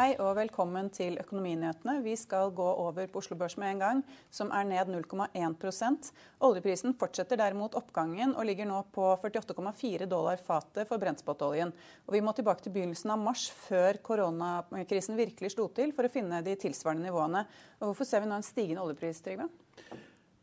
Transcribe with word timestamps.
Hei 0.00 0.14
og 0.16 0.30
velkommen 0.38 0.86
til 0.96 1.18
Økonominyhetene. 1.20 1.98
Vi 2.00 2.14
skal 2.16 2.54
gå 2.56 2.64
over 2.64 3.04
på 3.10 3.20
Oslo 3.20 3.36
Børs 3.36 3.58
med 3.60 3.74
en 3.74 3.82
gang, 3.82 3.98
som 4.32 4.48
er 4.56 4.64
ned 4.64 4.88
0,1% 4.88 6.08
Oljeprisen 6.46 6.94
fortsetter 6.96 7.36
derimot 7.36 7.76
oppgangen 7.76 8.32
og 8.32 8.46
ligger 8.48 8.70
nå 8.70 8.78
på 8.94 9.10
48,4 9.20 10.08
dollar 10.08 10.40
fatet 10.40 10.88
for 10.88 11.02
brentspotoljen. 11.02 11.74
Og 12.08 12.16
vi 12.16 12.22
må 12.24 12.32
tilbake 12.32 12.64
til 12.64 12.72
begynnelsen 12.78 13.12
av 13.12 13.20
mars, 13.26 13.50
før 13.66 14.00
koronakrisen 14.00 15.20
virkelig 15.20 15.52
slo 15.58 15.68
til, 15.76 15.92
for 15.92 16.08
å 16.08 16.14
finne 16.16 16.40
de 16.48 16.56
tilsvarende 16.64 17.10
nivåene. 17.10 17.44
Og 17.82 17.90
hvorfor 17.90 18.08
ser 18.08 18.24
vi 18.24 18.32
nå 18.32 18.40
en 18.40 18.48
stigende 18.48 18.88
oljepris, 18.88 19.20
Trygve? 19.26 19.50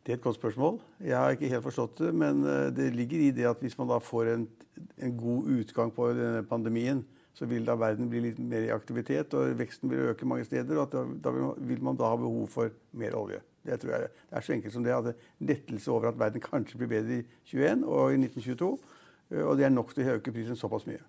Det 0.05 0.13
er 0.13 0.21
et 0.21 0.27
godt 0.29 0.37
spørsmål. 0.37 0.83
Jeg 1.01 1.17
har 1.17 1.33
ikke 1.33 1.55
helt 1.55 1.65
forstått 1.65 2.05
det. 2.05 2.13
Men 2.13 2.45
eh, 2.45 2.67
det 2.77 2.91
ligger 2.93 3.25
i 3.25 3.33
det 3.33 3.49
at 3.49 3.65
hvis 3.65 3.81
man 3.81 3.89
da 3.89 3.97
får 3.97 4.35
en, 4.35 4.49
en 5.01 5.21
god 5.25 5.55
utgang 5.63 5.97
på 5.97 6.13
denne 6.13 6.45
pandemien, 6.45 7.07
så 7.37 7.45
vil 7.45 7.65
da 7.67 7.75
verden 7.77 8.09
bli 8.09 8.23
litt 8.23 8.39
mer 8.41 8.65
i 8.65 8.73
aktivitet, 8.73 9.33
og 9.37 9.59
veksten 9.59 9.91
vil 9.91 10.09
øke 10.11 10.25
mange 10.25 10.47
steder. 10.47 10.79
og 10.81 10.91
da, 10.91 11.03
da, 11.23 11.33
vil 11.69 11.83
man 11.83 11.97
da 11.99 12.09
ha 12.09 12.17
behov 12.17 12.47
for 12.49 12.71
mer 12.97 13.13
olje. 13.15 13.43
Det 13.67 13.77
tror 13.81 13.91
jeg 13.93 14.07
det 14.07 14.37
er 14.37 14.45
så 14.45 14.53
enkelt 14.55 14.73
som 14.73 14.83
det. 14.83 14.95
at 14.95 15.15
Lettelse 15.39 15.91
over 15.91 16.09
at 16.09 16.19
verden 16.19 16.41
kanskje 16.41 16.77
blir 16.77 16.87
bedre 16.95 17.19
i 17.19 17.27
2021 17.51 17.85
og 17.85 18.13
i 18.13 18.17
1922. 18.23 18.71
Og 19.43 19.57
det 19.57 19.65
er 19.65 19.75
nok 19.75 19.93
til 19.93 20.07
å 20.07 20.17
øke 20.17 20.33
prisen 20.33 20.57
såpass 20.57 20.87
mye. 20.87 21.03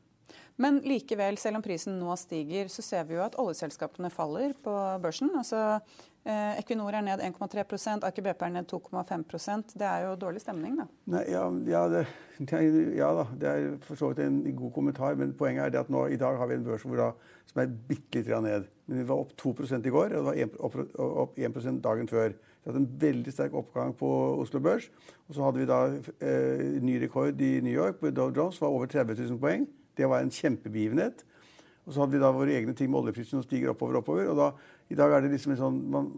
Men 0.58 0.80
likevel, 0.82 1.38
selv 1.38 1.60
om 1.60 1.62
prisen 1.62 2.00
nå 2.00 2.14
stiger, 2.18 2.66
så 2.72 2.82
ser 2.82 3.04
vi 3.06 3.14
jo 3.14 3.22
at 3.22 3.36
oljeselskapene 3.38 4.10
faller 4.10 4.56
på 4.58 4.72
børsen. 5.02 5.30
Altså, 5.38 5.78
eh, 6.26 6.58
Equinor 6.58 6.96
er 6.98 7.04
ned 7.06 7.22
1,3 7.22 8.02
Aker 8.08 8.26
BP 8.26 8.42
er 8.42 8.50
ned 8.56 8.66
2,5% 8.66 9.76
Det 9.78 9.86
er 9.86 10.08
jo 10.08 10.16
dårlig 10.18 10.42
stemning, 10.42 10.80
da. 10.80 10.88
Nei, 11.14 11.22
ja, 11.30 11.44
ja, 11.70 11.84
det, 11.92 12.02
ja, 12.98 13.12
da, 13.20 13.28
det 13.38 13.52
er 13.52 13.78
for 13.86 14.00
så 14.00 14.10
vidt 14.10 14.24
en 14.26 14.42
god 14.58 14.74
kommentar. 14.74 15.14
Men 15.14 15.36
poenget 15.38 15.70
er 15.70 15.84
at 15.84 15.94
nå, 15.94 16.08
i 16.10 16.18
dag 16.18 16.42
har 16.42 16.50
vi 16.50 16.58
en 16.58 16.66
børs 16.66 16.82
da, 16.82 17.12
som 17.52 17.62
er 17.62 17.78
bitte 17.88 18.18
litt 18.18 18.34
ned. 18.42 18.68
Men 18.90 19.02
vi 19.04 19.08
var 19.14 19.22
opp 19.22 19.36
2 19.38 19.54
i 19.78 19.94
går, 19.94 20.10
og 20.10 20.18
det 20.18 20.26
var 20.26 20.42
1, 20.42 20.58
opp, 20.58 20.78
opp 20.98 21.38
1% 21.38 21.82
dagen 21.86 22.10
før. 22.10 22.34
Vi 22.34 22.72
hadde 22.72 22.82
en 22.82 22.92
veldig 22.98 23.32
sterk 23.32 23.54
oppgang 23.54 23.94
på 23.94 24.10
Oslo 24.42 24.58
Børs. 24.58 24.90
Og 25.28 25.36
så 25.36 25.46
hadde 25.46 25.62
vi 25.62 25.70
da 25.70 25.84
eh, 26.18 26.82
ny 26.82 26.98
rekord 26.98 27.38
i 27.40 27.60
New 27.62 27.72
York. 27.72 28.02
Dow 28.10 28.32
Jones 28.34 28.58
var 28.60 28.74
over 28.74 28.90
30 28.90 29.14
000 29.22 29.38
poeng. 29.38 29.68
Det 29.98 30.08
var 30.08 30.22
en 30.22 30.32
kjempebegivenhet. 30.32 31.24
Og 31.88 31.94
så 31.94 32.02
hadde 32.02 32.14
vi 32.18 32.20
da 32.20 32.30
våre 32.36 32.52
egne 32.52 32.74
ting 32.76 32.90
med 32.92 33.00
oljeprisen 33.00 33.38
som 33.38 33.46
stiger 33.46 33.72
oppover 33.72 33.96
og 33.96 34.04
oppover. 34.04 34.28
Og 34.28 34.36
da, 34.38 34.50
i 34.92 34.98
dag 34.98 35.14
er 35.14 35.24
det 35.24 35.32
liksom 35.32 35.54
en 35.54 35.60
sånn 35.62 35.80
Man, 35.90 36.12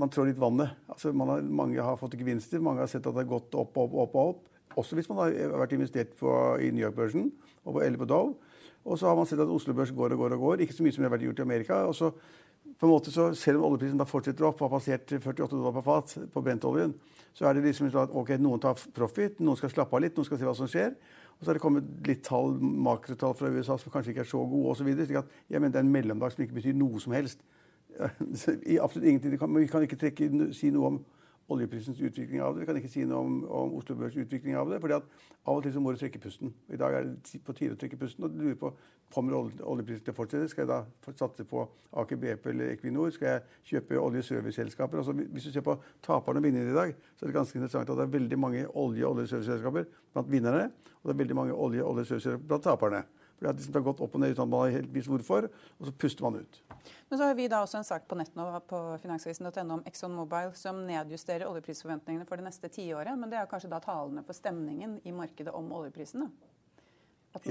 man 0.00 0.10
trår 0.10 0.30
litt 0.30 0.40
vannet. 0.40 0.72
Altså 0.88 1.12
har, 1.12 1.44
mange 1.44 1.84
har 1.84 2.00
fått 2.00 2.16
gevinster. 2.18 2.62
Mange 2.64 2.82
har 2.82 2.90
sett 2.90 3.04
at 3.04 3.12
det 3.12 3.22
har 3.22 3.30
gått 3.36 3.54
opp, 3.54 3.76
opp, 3.76 3.94
opp 4.06 4.16
og 4.16 4.32
opp. 4.32 4.42
Også 4.80 4.96
hvis 4.98 5.10
man 5.10 5.20
har 5.20 5.34
vært 5.60 5.76
investert 5.76 6.16
på, 6.18 6.30
i 6.58 6.72
New 6.74 6.82
York-børsen 6.82 7.30
eller 7.64 8.00
på 8.00 8.08
Dow. 8.08 8.32
Og 8.84 8.98
så 9.00 9.08
har 9.08 9.16
man 9.16 9.28
sett 9.28 9.40
at 9.40 9.48
Oslo 9.52 9.72
Børs 9.76 9.92
går 9.94 10.16
og 10.16 10.24
går 10.24 10.34
og 10.36 10.46
går. 10.46 10.64
Ikke 10.64 10.76
så 10.76 10.84
mye 10.84 10.92
som 10.92 11.04
det 11.04 11.08
har 11.08 11.14
vært 11.14 11.28
gjort 11.28 11.40
i 11.40 11.44
Amerika. 11.46 11.78
Og 11.88 11.94
så 11.96 12.10
på 12.78 12.88
en 12.88 12.92
måte 12.92 13.12
så, 13.12 13.30
Selv 13.36 13.60
om 13.60 13.70
oljeprisen 13.70 14.00
da 14.00 14.06
fortsetter 14.08 14.46
opp 14.48 14.60
og 14.60 14.68
har 14.68 14.78
passert 14.78 15.12
48 15.12 15.52
dollar 15.52 15.74
per 15.76 15.84
fat 15.84 16.16
på 16.32 16.42
brentoljen, 16.44 16.94
så 17.34 17.48
er 17.48 17.56
det 17.56 17.64
liksom 17.66 17.90
sånn 17.90 18.08
at 18.08 18.14
ok, 18.14 18.34
noen 18.40 18.62
tar 18.62 18.78
profit, 18.94 19.40
noen 19.40 19.58
skal 19.58 19.72
slappe 19.72 19.96
av 19.96 20.04
litt, 20.04 20.16
noen 20.16 20.26
skal 20.28 20.40
se 20.40 20.48
hva 20.48 20.56
som 20.58 20.70
skjer. 20.70 20.94
Og 21.38 21.42
så 21.42 21.50
har 21.50 21.58
det 21.58 21.62
kommet 21.64 22.08
litt 22.08 22.22
tall, 22.26 22.54
makrotall 22.60 23.34
fra 23.36 23.50
USA 23.50 23.76
som 23.80 23.92
kanskje 23.92 24.14
ikke 24.14 24.22
er 24.24 24.30
så 24.30 24.40
gode 24.48 24.74
osv. 24.74 24.90
Jeg 24.94 25.60
mener 25.60 25.74
det 25.74 25.80
er 25.80 25.86
en 25.86 25.92
mellomdag 25.92 26.32
som 26.32 26.44
ikke 26.44 26.60
betyr 26.60 26.76
noe 26.78 27.02
som 27.02 27.16
helst. 27.16 27.42
I 28.72 28.78
absolutt 28.82 29.08
ingenting. 29.08 29.34
Vi 29.34 29.66
kan 29.70 29.86
ikke 29.86 29.98
trekke, 30.00 30.30
si 30.56 30.70
noe 30.74 30.92
om 30.92 31.02
oljeprisens 31.52 32.00
utvikling 32.00 32.42
av 32.42 32.54
det. 32.54 32.62
Vi 32.62 32.66
kan 32.66 32.80
ikke 32.80 32.92
si 32.92 33.04
noe 33.04 33.20
om, 33.20 33.38
om 33.44 33.76
Oslo 33.78 33.96
Børs 33.98 34.16
utvikling 34.16 34.56
av 34.56 34.70
det. 34.70 34.80
fordi 34.80 34.96
at 34.96 35.08
av 35.44 35.58
og 35.58 35.62
til 35.62 35.74
så 35.74 35.80
må 35.80 35.92
du 35.92 36.00
trekke 36.00 36.20
pusten. 36.22 36.54
I 36.72 36.80
dag 36.80 36.94
er 36.94 37.08
det 37.08 37.40
på 37.44 37.52
tide 37.52 37.76
å 37.76 37.80
trekke 37.80 38.00
pusten. 38.00 38.24
og 38.24 38.32
du 38.32 38.42
lurer 38.42 38.60
på 38.60 38.74
Kommer 39.14 39.36
oljeprisen 39.62 40.02
til 40.02 40.10
å 40.10 40.16
fortsette? 40.16 40.48
Skal 40.50 40.64
jeg 40.64 40.70
da 40.72 41.12
satse 41.14 41.44
på 41.46 41.60
Aker 42.00 42.18
BP 42.18 42.48
eller 42.50 42.72
Equinor? 42.72 43.12
Skal 43.14 43.28
jeg 43.28 43.42
kjøpe 43.68 44.00
oljeserviceselskaper? 44.00 44.98
Altså, 44.98 45.12
hvis 45.12 45.44
du 45.46 45.52
ser 45.54 45.62
på 45.62 45.76
taperne 46.02 46.40
og 46.40 46.46
vinnerne 46.48 46.72
i 46.72 46.74
dag, 46.74 46.94
så 47.14 47.22
er 47.22 47.30
det 47.30 47.36
ganske 47.36 47.60
interessant 47.60 47.92
at 47.92 48.00
det 48.00 48.06
er 48.08 48.14
veldig 48.16 48.38
mange 48.40 48.64
olje- 48.66 49.04
og 49.06 49.20
oljeserviceselskaper 49.20 49.86
blant 50.16 50.32
vinnerne, 50.32 50.64
og 50.96 51.06
det 51.06 51.14
er 51.14 51.20
veldig 51.20 51.36
mange 51.38 51.54
olje- 51.54 51.84
og 51.84 51.92
oljeserviceselskaper 51.92 52.48
blant 52.48 52.66
taperne. 52.66 53.04
For 53.38 53.50
det 53.50 53.74
har 53.74 53.84
gått 53.84 54.00
opp 54.04 54.14
og 54.14 54.22
ned 54.22 54.34
uten 54.34 54.44
at 54.46 54.52
man 54.52 54.72
helt 54.72 54.92
visst 54.94 55.10
hvorfor, 55.10 55.48
og 55.50 55.88
så 55.88 55.92
puster 55.98 56.24
man 56.26 56.38
ut. 56.40 56.60
Men 57.10 57.18
så 57.18 57.28
har 57.28 57.36
vi 57.38 57.48
da 57.50 57.60
også 57.64 57.80
en 57.80 57.86
sak 57.86 58.06
på 58.08 58.16
nett 58.18 58.34
nå 58.38 58.46
på 58.70 58.80
finansavisen.no 59.02 59.78
om 59.78 59.84
Exxon 59.88 60.14
Mobile 60.16 60.54
som 60.58 60.80
nedjusterer 60.86 61.46
oljeprisforventningene 61.50 62.26
for 62.28 62.40
det 62.40 62.48
neste 62.48 62.70
tiåret. 62.72 63.14
Men 63.18 63.32
det 63.32 63.40
er 63.40 63.50
kanskje 63.50 63.72
da 63.72 63.82
talene 63.84 64.24
for 64.26 64.36
stemningen 64.36 65.00
i 65.04 65.14
markedet 65.14 65.54
om 65.54 65.72
oljeprisen? 65.76 66.24
Man... 66.24 66.34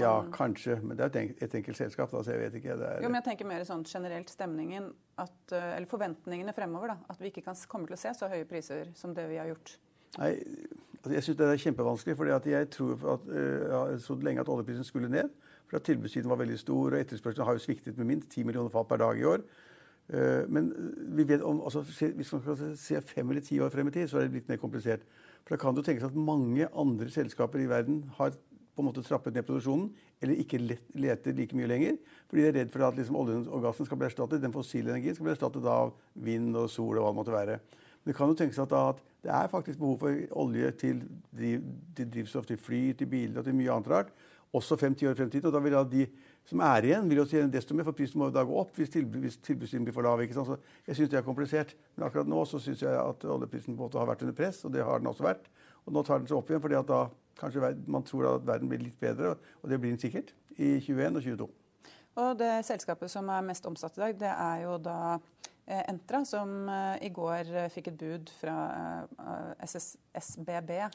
Ja, 0.00 0.24
kanskje. 0.32 0.78
Men 0.80 0.96
det 0.96 1.04
er 1.04 1.32
et, 1.44 1.54
enkelt, 1.54 1.76
selskap. 1.76 2.12
Da, 2.12 2.22
så 2.24 2.32
jeg 2.32 2.46
vet 2.46 2.58
ikke. 2.60 2.76
Er... 2.78 3.02
Jo, 3.04 3.10
men 3.10 3.20
jeg 3.20 3.28
tenker 3.28 3.48
mer 3.48 3.64
sånn 3.68 3.84
generelt 3.88 4.32
stemningen, 4.32 4.88
at, 5.20 5.36
eh, 5.52 5.74
eller 5.76 5.88
forventningene 5.90 6.54
fremover. 6.56 6.94
da, 6.94 6.96
At 7.12 7.20
vi 7.20 7.28
ikke 7.32 7.44
kan, 7.44 7.58
komme 7.68 7.90
til 7.90 7.98
å 7.98 8.00
se 8.00 8.14
så 8.16 8.30
høye 8.32 8.46
priser 8.48 8.94
som 8.96 9.12
det 9.16 9.26
vi 9.28 9.36
har 9.40 9.50
gjort. 9.52 9.76
Nei, 10.16 10.30
altså 11.00 11.16
jeg 11.16 11.26
syns 11.26 11.38
det 11.40 11.50
er 11.50 11.60
kjempevanskelig. 11.66 12.16
fordi 12.16 12.54
jeg 12.54 12.70
tror 12.72 12.94
at, 13.16 13.28
uh, 13.28 13.36
jeg 13.36 13.74
har 13.74 13.98
trodd 14.06 14.24
lenge 14.24 14.44
at 14.44 14.52
oljeprisen 14.56 14.88
skulle 14.88 15.12
ned. 15.12 15.32
For 15.74 15.80
at 15.82 15.88
tilbudssiden 15.88 16.30
var 16.30 16.38
veldig 16.38 16.54
stor, 16.54 16.92
og 16.94 17.00
etterspørselen 17.00 17.48
har 17.48 17.56
jo 17.56 17.60
sviktet 17.64 17.96
med 17.98 18.06
minst 18.06 18.28
10 18.30 18.44
millioner 18.46 18.70
fat 18.70 18.86
per 18.86 19.00
dag 19.02 19.18
i 19.18 19.24
år. 19.26 19.40
Uh, 20.06 20.44
men 20.46 20.68
vet 21.18 21.42
om, 21.42 21.64
altså, 21.66 21.80
hvis 21.82 22.28
man 22.32 22.42
skal 22.44 22.76
se 22.78 23.00
fem 23.02 23.30
eller 23.32 23.42
ti 23.42 23.58
år 23.58 23.72
frem 23.74 23.88
i 23.90 23.90
tid, 23.90 24.06
så 24.06 24.20
er 24.20 24.28
det 24.28 24.36
litt 24.36 24.52
mer 24.52 24.60
komplisert. 24.62 25.02
For 25.42 25.56
da 25.56 25.58
kan 25.58 25.74
det 25.74 25.82
jo 25.82 25.88
tenkes 25.88 26.04
at 26.06 26.14
mange 26.14 26.68
andre 26.70 27.08
selskaper 27.10 27.58
i 27.58 27.66
verden 27.66 28.04
har 28.20 28.36
på 28.36 28.82
en 28.84 28.86
måte 28.86 29.02
trappet 29.02 29.34
ned 29.34 29.42
produksjonen, 29.48 29.88
eller 30.22 30.44
ikke 30.44 30.60
leter 30.62 31.34
like 31.34 31.58
mye 31.58 31.66
lenger. 31.72 31.98
Fordi 32.30 32.44
de 32.44 32.50
er 32.52 32.54
redd 32.60 32.70
for 32.70 32.86
at 32.86 33.00
liksom, 33.00 33.18
oljen 33.18 33.42
og 33.48 33.66
gassen 33.66 33.88
skal 33.88 33.98
bli 33.98 34.06
erstattet, 34.12 34.42
den 34.44 34.54
fossile 34.54 34.94
energien 34.94 35.18
skal 35.18 35.26
bli 35.26 35.34
erstattet 35.34 35.66
av 35.72 35.90
vind 36.14 36.54
og 36.54 36.70
sol 36.70 37.00
og 37.00 37.02
hva 37.02 37.10
det 37.10 37.18
måtte 37.18 37.34
være. 37.34 37.58
Men 38.04 38.12
det 38.12 38.16
kan 38.20 38.30
jo 38.30 38.38
tenkes 38.38 38.62
at, 38.62 38.76
at 38.78 39.02
det 39.26 39.34
er 39.34 39.50
faktisk 39.50 39.82
behov 39.82 39.98
for 40.04 40.38
olje 40.44 40.70
til, 40.84 41.02
driv, 41.34 41.66
til 41.96 42.14
drivstoff 42.14 42.46
til 42.46 42.62
fly, 42.62 42.84
til 42.94 43.10
biler 43.10 43.42
og 43.42 43.50
til 43.50 43.58
mye 43.58 43.74
annet 43.74 43.90
rart. 43.90 44.14
Også 44.54 44.78
fem-ti 44.78 45.08
år 45.08 45.16
i 45.16 45.18
fremtiden. 45.18 45.48
Og 45.48 45.54
da 45.54 45.62
vil 45.64 45.74
da 45.74 45.82
de 45.88 46.06
som 46.48 46.60
er 46.64 46.88
igjen, 46.88 47.08
vil 47.10 47.22
jo 47.22 47.26
tjene 47.28 47.52
desto 47.52 47.76
mer, 47.76 47.86
for 47.88 47.96
prisen 47.96 48.20
må 48.20 48.28
da 48.32 48.44
gå 48.46 48.56
opp 48.60 48.78
hvis, 48.78 48.92
tilbud, 48.92 49.26
tilbudssiden 49.46 49.86
blir 49.86 49.96
for 49.96 50.06
lav. 50.06 50.22
ikke 50.22 50.36
sant? 50.36 50.52
Så 50.52 50.88
jeg 50.90 51.00
syns 51.00 51.12
det 51.12 51.20
er 51.20 51.26
komplisert. 51.26 51.74
Men 51.96 52.08
akkurat 52.08 52.30
nå 52.30 52.44
så 52.48 52.60
syns 52.62 52.84
jeg 52.84 52.94
at 52.94 53.26
oljeprisen 53.36 53.74
på 53.74 53.78
en 53.78 53.84
måte 53.86 54.00
har 54.00 54.10
vært 54.10 54.24
under 54.26 54.36
press, 54.38 54.62
og 54.64 54.74
det 54.74 54.86
har 54.86 55.02
den 55.02 55.10
også 55.10 55.26
vært. 55.26 55.50
Og 55.84 55.96
nå 55.96 56.04
tar 56.06 56.22
den 56.22 56.30
seg 56.30 56.38
opp 56.38 56.52
igjen, 56.52 56.62
fordi 56.64 56.78
at 56.78 56.88
da 56.90 57.02
kanskje 57.40 57.74
man 57.90 58.06
tror 58.06 58.30
at 58.36 58.46
verden 58.46 58.70
blir 58.70 58.82
litt 58.84 58.98
bedre, 59.00 59.34
og 59.62 59.70
det 59.70 59.80
blir 59.80 59.94
den 59.94 60.00
sikkert 60.00 60.34
i 60.54 60.76
21 60.78 61.18
og 61.18 61.22
22. 61.24 61.50
Og 62.22 62.36
det 62.38 62.52
selskapet 62.68 63.10
som 63.10 63.28
er 63.32 63.42
mest 63.42 63.64
omsatt 63.66 63.96
i 63.98 64.04
dag, 64.04 64.18
det 64.20 64.30
er 64.30 64.60
jo 64.62 64.76
da 64.78 64.98
Entra, 65.66 66.24
som 66.28 66.68
eh, 66.68 67.06
i 67.06 67.10
går 67.14 67.48
eh, 67.48 67.70
fikk 67.72 67.86
et 67.88 68.00
bud 68.00 68.32
fra 68.36 68.54
SBB 69.64 70.72
ja. 70.76 70.90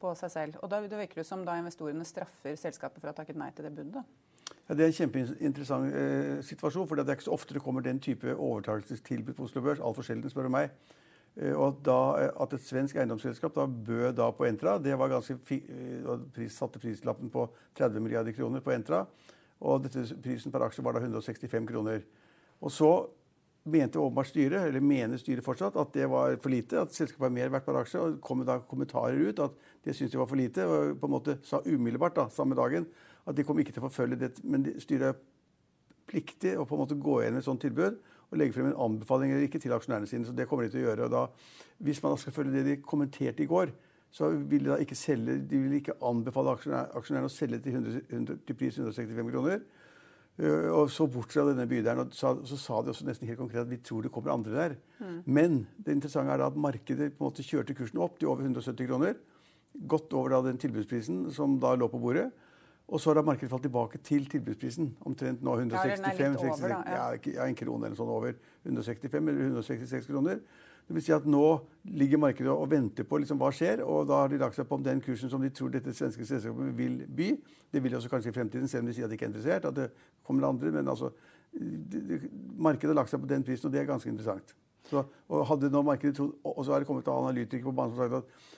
på 0.00 0.12
seg 0.16 0.32
selv. 0.32 0.60
Og 0.62 0.70
da 0.72 0.80
det 0.80 0.96
virker 0.96 1.20
det 1.20 1.26
som 1.28 1.42
da 1.44 1.58
investorene 1.60 2.06
straffer 2.08 2.56
selskapet 2.56 3.02
for 3.02 3.10
å 3.10 3.12
ha 3.12 3.18
takket 3.18 3.36
nei 3.36 3.50
til 3.52 3.68
det 3.68 3.74
budet? 3.76 4.04
Ja, 4.66 4.74
det 4.74 4.86
er 4.86 4.88
en 4.88 4.96
kjempeinteressant 4.96 5.92
eh, 5.94 6.38
situasjon. 6.48 6.88
for 6.88 6.96
Det 6.96 7.04
er 7.06 7.18
ikke 7.18 7.28
så 7.28 7.36
ofte 7.36 7.54
det 7.54 7.62
kommer 7.62 7.84
den 7.84 8.00
type 8.00 8.32
overtakelsestilbud 8.32 9.36
på 9.36 9.44
Oslo 9.44 9.62
Børs. 9.62 9.82
Altfor 9.84 10.08
sjelden, 10.08 10.32
spør 10.32 10.48
du 10.48 10.54
meg. 10.56 10.72
Eh, 11.36 11.52
og 11.52 11.68
at, 11.68 11.84
da, 11.84 11.98
at, 12.32 12.56
et 12.56 12.64
svensk 12.64 12.96
eiendomsselskap 12.96 13.54
da 13.54 13.66
bød 13.68 14.16
da 14.16 14.30
på 14.32 14.48
Entra, 14.48 14.78
det 14.80 14.96
var 14.98 15.12
ganske 15.12 15.36
fi, 15.44 15.60
pris, 16.34 16.56
satte 16.56 16.80
prislappen 16.80 17.28
på 17.30 17.44
30 17.76 18.00
milliarder 18.00 18.32
kroner 18.32 18.64
på 18.64 18.72
Entra. 18.72 19.04
Og 19.60 19.84
dette, 19.84 20.08
prisen 20.24 20.52
per 20.52 20.64
aksje 20.64 20.84
var 20.84 20.96
da 20.96 21.04
165 21.04 21.68
kroner. 21.68 22.00
Og 22.64 22.72
så 22.72 22.90
mente 23.66 23.98
åpenbart 23.98 24.30
styret, 24.30 24.68
eller 24.68 24.80
mener 24.84 25.18
styret 25.20 25.44
fortsatt, 25.44 25.76
at 25.80 25.92
det 25.94 26.06
var 26.10 26.36
for 26.42 26.52
lite. 26.52 26.80
At 26.80 26.94
selskapet 26.94 27.28
er 27.28 27.34
mer 27.34 27.52
verdt 27.54 27.66
per 27.66 27.80
aksje. 27.80 28.02
Og 28.02 28.18
kom 28.24 28.44
da 28.46 28.58
kommentarer 28.70 29.18
ut 29.18 29.42
at 29.42 29.56
det 29.84 29.96
syntes 29.96 30.14
de 30.14 30.20
var 30.20 30.30
for 30.30 30.40
lite. 30.40 30.66
Og 30.66 30.98
på 31.00 31.08
en 31.08 31.14
måte 31.16 31.38
sa 31.46 31.62
umiddelbart 31.66 32.18
da, 32.18 32.28
samme 32.32 32.58
dagen 32.58 32.86
at 33.26 33.34
de 33.34 33.44
kom 33.46 33.58
ikke 33.58 33.74
til 33.74 33.82
å 33.82 33.88
forfølge 33.88 34.20
det. 34.20 34.30
Men 34.46 34.68
styret 34.82 35.10
er 35.10 35.18
pliktig 36.06 36.54
å 36.54 36.66
på 36.66 36.76
en 36.76 36.84
måte 36.84 36.98
gå 37.02 37.20
gjennom 37.22 37.42
et 37.42 37.48
sånt 37.48 37.64
tilbud 37.64 37.98
og 38.26 38.38
legge 38.38 38.54
frem 38.54 38.70
en 38.70 38.78
anbefaling 38.86 39.32
eller 39.32 39.46
ikke 39.46 39.60
til 39.62 39.74
aksjonærene 39.74 40.10
sine. 40.10 40.26
Så 40.26 40.34
det 40.34 40.46
kommer 40.50 40.66
de 40.66 40.74
til 40.74 40.84
å 40.84 40.88
gjøre. 40.88 41.08
Og 41.08 41.14
da, 41.14 41.24
hvis 41.86 42.02
man 42.02 42.14
da 42.14 42.20
skal 42.22 42.34
følge 42.34 42.54
det 42.58 42.64
de 42.68 42.78
kommenterte 42.82 43.42
i 43.42 43.50
går, 43.50 43.74
så 44.14 44.30
vil 44.30 44.64
de 44.64 44.70
da 44.70 44.78
ikke 44.80 44.96
selge, 44.98 45.40
de 45.50 45.58
vil 45.60 45.74
ikke 45.80 45.98
anbefale 46.06 46.54
aksjonærene 46.54 47.28
å 47.28 47.32
selge 47.32 47.60
til, 47.64 47.76
100, 47.76 48.06
100, 48.08 48.38
til 48.46 48.58
pris 48.58 48.78
165 48.78 49.32
kroner. 49.34 49.66
Uh, 50.36 50.68
og 50.68 50.90
så 50.92 51.06
bort 51.08 51.32
fra 51.32 51.46
denne 51.48 51.64
bydelen. 51.68 52.04
Og 52.04 52.16
så, 52.16 52.34
så, 52.44 52.58
sa 52.60 52.80
de 52.84 52.92
også 52.92 53.06
nesten 53.08 53.28
helt 53.28 53.40
konkret 53.40 53.62
at 53.64 53.70
vi 53.70 53.80
tror 53.80 54.04
det 54.04 54.12
kommer 54.12 54.34
andre 54.34 54.52
der. 54.52 54.74
Mm. 55.00 55.20
Men 55.24 55.62
det 55.80 55.96
interessante 55.96 56.34
er 56.34 56.42
da 56.42 56.50
at 56.50 56.58
markedet 56.60 57.14
på 57.14 57.24
en 57.24 57.30
måte 57.30 57.46
kjørte 57.46 57.76
kursen 57.78 58.02
opp 58.04 58.18
til 58.20 58.28
over 58.32 58.44
170 58.44 58.90
kroner. 58.90 59.16
Godt 59.88 60.12
over 60.16 60.34
da 60.34 60.42
den 60.48 60.60
tilbudsprisen 60.60 61.30
som 61.32 61.56
da 61.60 61.72
lå 61.76 61.88
på 61.92 62.00
bordet. 62.02 62.28
Og 62.86 63.00
så 63.00 63.10
har 63.10 63.18
da 63.18 63.24
markedet 63.26 63.50
falt 63.50 63.64
tilbake 63.66 63.98
til 64.04 64.28
tilbudsprisen. 64.30 64.92
Omtrent 65.08 65.42
nå 65.42 65.56
165 65.58 66.20
ja, 66.20 66.52
over, 66.52 66.68
ja. 66.70 67.06
ja, 67.34 67.46
en 67.48 67.58
krone 67.58 67.88
eller 67.88 67.98
sånn 67.98 68.12
over 68.12 68.36
165 68.62 69.32
eller 69.32 69.48
166 69.48 70.06
kroner. 70.12 70.44
Det 70.86 70.94
vil 70.94 71.02
si 71.02 71.14
at 71.14 71.26
Nå 71.26 71.42
ligger 71.98 72.20
markedet 72.22 72.50
og 72.50 72.68
venter 72.70 73.06
på 73.06 73.18
liksom 73.18 73.38
hva 73.40 73.50
skjer, 73.54 73.82
og 73.82 74.06
da 74.10 74.20
har 74.22 74.30
de 74.30 74.38
lagt 74.38 74.58
seg 74.58 74.68
på 74.68 74.78
om 74.78 74.84
den 74.86 75.00
kursen 75.02 75.30
som 75.30 75.42
de 75.42 75.50
tror 75.54 75.70
dette 75.74 75.94
svenske 75.94 76.26
selskapet 76.26 76.76
vil 76.78 77.00
by. 77.06 77.30
Det 77.72 77.82
vil 77.82 77.94
de 77.94 77.98
også 77.98 78.10
kanskje 78.10 78.30
i 78.30 78.36
fremtiden, 78.36 78.68
selv 78.70 78.84
om 78.84 78.90
de 78.90 78.94
sier 78.94 79.06
at 79.06 79.10
de 79.10 79.18
ikke 79.18 79.26
er 79.26 79.32
interessert. 79.32 79.64
at 79.64 79.74
det 79.76 79.90
kommer 80.26 80.48
andre, 80.48 80.70
Men 80.70 80.88
altså, 80.88 81.10
de, 81.52 82.00
de, 82.00 82.20
markedet 82.58 82.94
har 82.94 83.00
lagt 83.02 83.10
seg 83.10 83.20
på 83.20 83.26
den 83.26 83.42
prisen, 83.42 83.66
og 83.66 83.72
det 83.72 83.80
er 83.80 83.90
ganske 83.90 84.10
interessant. 84.10 84.54
Så, 84.86 85.02
og 85.28 85.46
hadde 85.46 85.70
nå 85.70 85.82
markedet 85.82 86.16
trodd, 86.16 86.34
og 86.44 86.64
så 86.64 86.72
har 86.72 86.78
det 86.78 86.86
kommet 86.86 87.08
analytikere 87.08 87.70
på 87.70 87.74
banen 87.74 87.94
som 87.94 88.02
har 88.02 88.08
sagt 88.08 88.22
at 88.22 88.54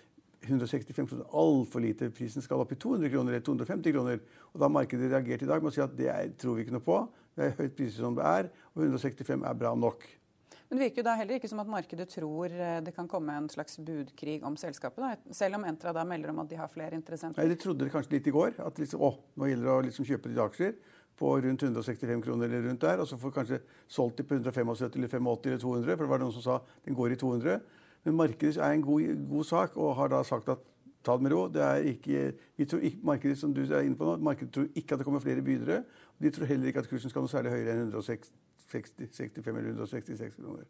165 0.49 1.09
kroner 1.09 1.25
altfor 1.33 1.83
lite. 1.83 2.11
Prisen 2.15 2.45
skal 2.45 2.61
opp 2.63 2.73
i 2.73 2.79
200 2.79 3.11
kroner 3.11 3.33
eller 3.33 3.45
250 3.45 3.93
kroner. 3.93 4.21
Og 4.53 4.61
da 4.61 4.69
har 4.69 4.75
markedet 4.75 5.11
reagert 5.11 5.43
i 5.43 5.49
dag 5.49 5.63
med 5.63 5.73
å 5.73 5.75
si 5.75 5.83
at 5.83 5.97
det 5.99 6.13
tror 6.39 6.57
vi 6.57 6.67
ikke 6.67 6.77
noe 6.77 6.85
på. 6.85 7.01
Det 7.35 7.47
er 7.47 7.57
høyt 7.59 7.75
priser 7.79 8.03
som 8.03 8.17
det 8.19 8.27
er, 8.27 8.49
og 8.75 8.85
165 8.85 9.45
er 9.47 9.59
bra 9.59 9.75
nok. 9.79 10.07
Men 10.69 10.79
Det 10.79 10.85
virker 10.85 11.00
jo 11.00 11.06
da 11.06 11.15
heller 11.17 11.38
ikke 11.38 11.49
som 11.49 11.62
at 11.62 11.70
markedet 11.73 12.11
tror 12.12 12.53
eh, 12.53 12.79
det 12.85 12.93
kan 12.97 13.09
komme 13.09 13.32
en 13.41 13.49
slags 13.49 13.79
budkrig 13.81 14.43
om 14.44 14.56
selskapet, 14.61 15.00
da. 15.00 15.35
selv 15.35 15.56
om 15.56 15.65
Entra 15.65 15.94
da 15.97 16.05
melder 16.05 16.35
om 16.35 16.43
at 16.43 16.50
de 16.50 16.59
har 16.61 16.69
flere 16.69 16.99
interessenter? 16.99 17.41
Nei, 17.41 17.55
De 17.55 17.56
trodde 17.62 17.87
det 17.87 17.94
kanskje 17.94 18.19
litt 18.19 18.29
i 18.29 18.35
går. 18.35 18.59
At 18.61 18.81
liksom, 18.81 19.00
å, 19.00 19.15
nå 19.41 19.49
gjelder 19.49 19.70
det 19.70 19.75
å 19.75 19.85
liksom 19.88 20.09
kjøpe 20.09 20.32
de 20.32 20.43
aksjer 20.44 20.75
på 21.19 21.31
rundt 21.43 21.65
165 21.65 22.23
kroner 22.23 22.47
eller 22.47 22.69
rundt 22.69 22.85
der, 22.85 23.00
og 23.03 23.09
så 23.11 23.17
får 23.19 23.32
kanskje 23.35 23.61
solgt 23.91 24.20
de 24.20 24.26
på 24.29 24.37
175 24.37 24.69
eller 24.69 25.09
85 25.09 25.31
eller 25.49 25.62
200, 25.65 25.97
for 25.97 26.05
det 26.05 26.12
var 26.12 26.23
noen 26.23 26.35
som 26.37 26.44
sa 26.44 26.59
den 26.85 26.99
går 26.99 27.17
i 27.17 27.19
200. 27.19 27.62
Men 28.06 28.19
markedet 28.21 28.61
er 28.61 28.76
en 28.76 28.85
god, 28.85 29.25
god 29.32 29.49
sak, 29.49 29.81
og 29.81 29.97
har 29.99 30.12
da 30.12 30.21
sagt 30.26 30.53
at 30.53 30.62
ta 31.03 31.17
det 31.17 31.25
med 31.26 31.32
ro. 31.32 31.47
Det 31.49 31.64
er 31.64 31.88
ikke, 31.94 32.26
vi 32.61 32.69
tror 32.69 32.85
ikke, 32.85 33.00
markedet 33.09 33.41
som 33.41 33.56
du 33.56 33.64
er 33.64 33.88
inne 33.88 33.99
på 33.99 34.06
nå, 34.06 34.19
markedet 34.21 34.53
tror 34.55 34.69
ikke 34.75 34.94
at 34.94 35.03
det 35.03 35.09
kommer 35.09 35.25
flere 35.25 35.43
bydere. 35.43 35.81
De 36.23 36.31
tror 36.35 36.50
heller 36.53 36.71
ikke 36.71 36.85
at 36.85 36.93
kursen 36.93 37.11
skal 37.11 37.25
noe 37.25 37.32
særlig 37.32 37.56
høyere 37.56 37.75
enn 37.75 37.93
165 38.69 39.56
eller 39.56 39.73
166 39.75 40.37
kroner. 40.37 40.69